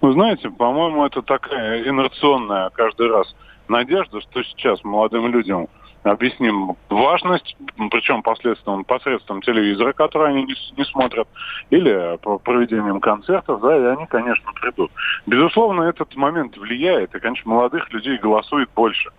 Вы 0.01 0.13
знаете, 0.13 0.49
по-моему, 0.49 1.05
это 1.05 1.21
такая 1.21 1.83
инерционная 1.87 2.69
каждый 2.71 3.09
раз 3.09 3.35
надежда, 3.67 4.21
что 4.21 4.43
сейчас 4.43 4.83
молодым 4.83 5.27
людям 5.31 5.67
объясним 6.03 6.75
важность, 6.89 7.57
причем 7.89 8.21
посредством, 8.21 8.83
посредством 8.83 9.41
телевизора, 9.41 9.93
который 9.93 10.29
они 10.29 10.43
не, 10.43 10.55
не 10.77 10.85
смотрят, 10.85 11.27
или 11.71 12.17
проведением 12.43 12.99
концертов, 12.99 13.61
да, 13.61 13.75
и 13.75 13.83
они, 13.85 14.05
конечно, 14.05 14.51
придут. 14.53 14.91
Безусловно, 15.25 15.83
этот 15.83 16.15
момент 16.15 16.57
влияет, 16.57 17.15
и, 17.15 17.19
конечно, 17.19 17.49
молодых 17.49 17.91
людей 17.91 18.17
голосует 18.17 18.69
больше. 18.75 19.09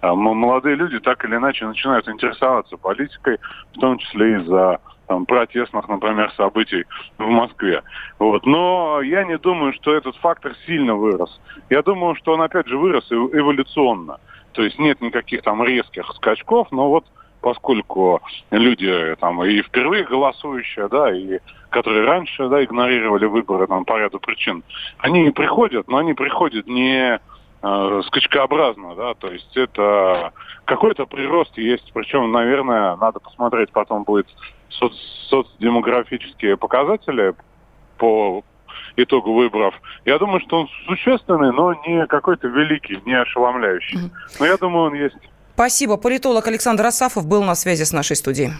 А 0.00 0.14
молодые 0.14 0.76
люди 0.76 1.00
так 1.00 1.24
или 1.24 1.34
иначе 1.34 1.66
начинают 1.66 2.08
интересоваться 2.08 2.76
политикой, 2.76 3.38
в 3.74 3.80
том 3.80 3.98
числе 3.98 4.36
из-за 4.40 4.78
там, 5.06 5.26
протестных, 5.26 5.88
например, 5.88 6.32
событий 6.36 6.84
в 7.18 7.26
Москве. 7.26 7.82
Вот. 8.18 8.44
Но 8.46 9.00
я 9.02 9.24
не 9.24 9.38
думаю, 9.38 9.72
что 9.72 9.94
этот 9.94 10.16
фактор 10.16 10.54
сильно 10.66 10.94
вырос. 10.94 11.40
Я 11.70 11.82
думаю, 11.82 12.14
что 12.16 12.34
он, 12.34 12.42
опять 12.42 12.66
же, 12.66 12.76
вырос 12.76 13.10
эволюционно. 13.10 14.18
То 14.52 14.62
есть 14.62 14.78
нет 14.78 15.00
никаких 15.00 15.42
там 15.42 15.62
резких 15.62 16.10
скачков, 16.14 16.68
но 16.70 16.88
вот 16.88 17.04
поскольку 17.40 18.20
люди 18.50 19.14
там 19.20 19.44
и 19.44 19.62
впервые 19.62 20.04
голосующие, 20.04 20.88
да, 20.88 21.14
и 21.14 21.38
которые 21.70 22.04
раньше, 22.04 22.48
да, 22.48 22.64
игнорировали 22.64 23.26
выборы 23.26 23.66
там 23.66 23.84
по 23.84 23.98
ряду 23.98 24.18
причин, 24.18 24.64
они 24.98 25.30
приходят, 25.30 25.88
но 25.88 25.98
они 25.98 26.14
приходят 26.14 26.66
не 26.66 27.20
э, 27.62 28.02
скачкообразно, 28.06 28.94
да, 28.94 29.14
то 29.14 29.30
есть 29.30 29.56
это 29.56 30.32
какой-то 30.64 31.06
прирост 31.06 31.56
есть, 31.58 31.90
причем, 31.92 32.30
наверное, 32.32 32.96
надо 32.96 33.20
посмотреть 33.20 33.70
потом 33.70 34.04
будет 34.04 34.26
соц 34.68 34.92
соцдемографические 35.30 36.56
показатели 36.56 37.34
по 37.98 38.44
итогу 38.96 39.34
выборов. 39.34 39.74
Я 40.04 40.18
думаю, 40.18 40.40
что 40.40 40.60
он 40.60 40.68
существенный, 40.86 41.52
но 41.52 41.74
не 41.86 42.06
какой-то 42.06 42.48
великий, 42.48 43.00
не 43.04 43.14
ошеломляющий. 43.14 44.10
Но 44.38 44.46
я 44.46 44.56
думаю, 44.56 44.86
он 44.86 44.94
есть. 44.94 45.16
Спасибо. 45.54 45.96
Политолог 45.96 46.46
Александр 46.46 46.86
Асафов 46.86 47.26
был 47.26 47.42
на 47.42 47.54
связи 47.54 47.84
с 47.84 47.92
нашей 47.92 48.16
студией. 48.16 48.52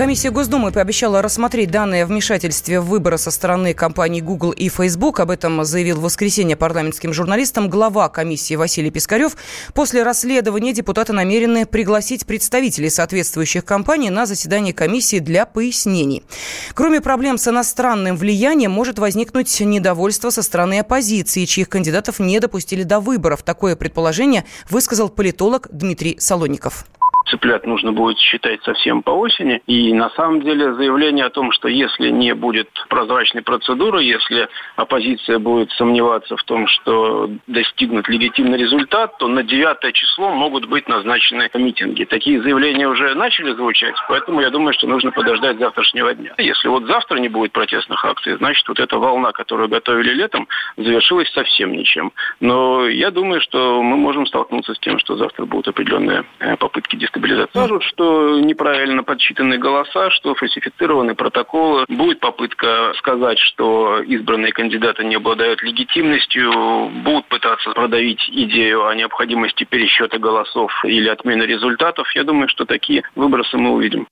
Комиссия 0.00 0.30
Госдумы 0.30 0.72
пообещала 0.72 1.20
рассмотреть 1.20 1.70
данные 1.70 2.04
о 2.04 2.06
вмешательстве 2.06 2.80
в 2.80 2.86
выборы 2.86 3.18
со 3.18 3.30
стороны 3.30 3.74
компаний 3.74 4.22
Google 4.22 4.52
и 4.52 4.70
Facebook. 4.70 5.20
Об 5.20 5.30
этом 5.30 5.62
заявил 5.62 5.98
в 5.98 6.04
воскресенье 6.04 6.56
парламентским 6.56 7.12
журналистам 7.12 7.68
глава 7.68 8.08
комиссии 8.08 8.54
Василий 8.54 8.90
Пискарев. 8.90 9.36
После 9.74 10.02
расследования 10.02 10.72
депутаты 10.72 11.12
намерены 11.12 11.66
пригласить 11.66 12.24
представителей 12.24 12.88
соответствующих 12.88 13.66
компаний 13.66 14.08
на 14.08 14.24
заседание 14.24 14.72
комиссии 14.72 15.18
для 15.18 15.44
пояснений. 15.44 16.24
Кроме 16.72 17.02
проблем 17.02 17.36
с 17.36 17.46
иностранным 17.48 18.16
влиянием, 18.16 18.70
может 18.70 18.98
возникнуть 18.98 19.60
недовольство 19.60 20.30
со 20.30 20.42
стороны 20.42 20.78
оппозиции, 20.78 21.44
чьих 21.44 21.68
кандидатов 21.68 22.20
не 22.20 22.40
допустили 22.40 22.84
до 22.84 23.00
выборов. 23.00 23.42
Такое 23.42 23.76
предположение 23.76 24.46
высказал 24.70 25.10
политолог 25.10 25.68
Дмитрий 25.70 26.16
Солоников 26.18 26.86
цыплят 27.30 27.66
нужно 27.66 27.92
будет 27.92 28.18
считать 28.18 28.62
совсем 28.64 29.02
по 29.02 29.10
осени. 29.10 29.62
И 29.66 29.92
на 29.92 30.10
самом 30.10 30.42
деле 30.42 30.74
заявление 30.74 31.26
о 31.26 31.30
том, 31.30 31.52
что 31.52 31.68
если 31.68 32.10
не 32.10 32.34
будет 32.34 32.68
прозрачной 32.88 33.42
процедуры, 33.42 34.02
если 34.02 34.48
оппозиция 34.76 35.38
будет 35.38 35.70
сомневаться 35.72 36.36
в 36.36 36.42
том, 36.44 36.66
что 36.66 37.30
достигнут 37.46 38.08
легитимный 38.08 38.58
результат, 38.58 39.16
то 39.18 39.28
на 39.28 39.42
9 39.42 39.94
число 39.94 40.30
могут 40.34 40.66
быть 40.66 40.88
назначены 40.88 41.48
митинги. 41.54 42.04
Такие 42.04 42.42
заявления 42.42 42.88
уже 42.88 43.14
начали 43.14 43.52
звучать, 43.52 43.94
поэтому 44.08 44.40
я 44.40 44.50
думаю, 44.50 44.72
что 44.72 44.86
нужно 44.86 45.12
подождать 45.12 45.58
завтрашнего 45.58 46.14
дня. 46.14 46.34
Если 46.38 46.68
вот 46.68 46.86
завтра 46.86 47.18
не 47.18 47.28
будет 47.28 47.52
протестных 47.52 48.04
акций, 48.04 48.36
значит 48.36 48.66
вот 48.68 48.80
эта 48.80 48.98
волна, 48.98 49.32
которую 49.32 49.68
готовили 49.68 50.12
летом, 50.12 50.48
завершилась 50.76 51.30
совсем 51.32 51.72
ничем. 51.72 52.12
Но 52.40 52.88
я 52.88 53.10
думаю, 53.10 53.40
что 53.40 53.82
мы 53.82 53.96
можем 53.96 54.26
столкнуться 54.26 54.74
с 54.74 54.78
тем, 54.78 54.98
что 54.98 55.16
завтра 55.16 55.44
будут 55.44 55.68
определенные 55.68 56.24
э, 56.38 56.56
попытки 56.56 56.96
дискуссии 56.96 57.19
дестабилизации. 57.20 57.50
Скажут, 57.50 57.82
что 57.84 58.40
неправильно 58.40 59.02
подсчитаны 59.02 59.58
голоса, 59.58 60.10
что 60.10 60.34
фальсифицированы 60.34 61.14
протоколы. 61.14 61.84
Будет 61.88 62.20
попытка 62.20 62.92
сказать, 62.98 63.38
что 63.38 64.00
избранные 64.02 64.52
кандидаты 64.52 65.04
не 65.04 65.16
обладают 65.16 65.62
легитимностью. 65.62 66.90
Будут 67.04 67.26
пытаться 67.26 67.70
продавить 67.70 68.28
идею 68.28 68.86
о 68.86 68.94
необходимости 68.94 69.64
пересчета 69.64 70.18
голосов 70.18 70.72
или 70.84 71.08
отмены 71.08 71.42
результатов. 71.42 72.10
Я 72.14 72.24
думаю, 72.24 72.48
что 72.48 72.64
такие 72.64 73.02
выбросы 73.14 73.56
мы 73.56 73.72
увидим. 73.72 74.06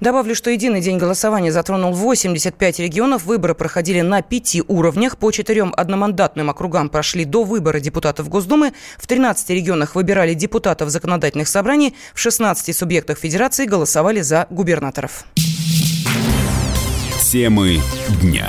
Добавлю, 0.00 0.34
что 0.34 0.50
единый 0.50 0.80
день 0.80 0.96
голосования 0.96 1.52
затронул 1.52 1.92
85 1.92 2.78
регионов. 2.78 3.24
Выборы 3.24 3.54
проходили 3.54 4.00
на 4.00 4.22
пяти 4.22 4.62
уровнях. 4.66 5.18
По 5.18 5.30
четырем 5.30 5.74
одномандатным 5.76 6.48
округам 6.48 6.88
прошли 6.88 7.26
до 7.26 7.44
выбора 7.44 7.80
депутатов 7.80 8.28
Госдумы. 8.28 8.72
В 8.96 9.06
13 9.06 9.50
регионах 9.50 9.94
выбирали 9.94 10.32
депутатов 10.32 10.88
законодательных 10.88 11.48
собраний. 11.48 11.94
В 12.14 12.18
16 12.18 12.74
субъектах 12.74 13.18
федерации 13.18 13.66
голосовали 13.66 14.22
за 14.22 14.46
губернаторов. 14.48 15.24
Темы 17.30 17.80
дня. 18.22 18.48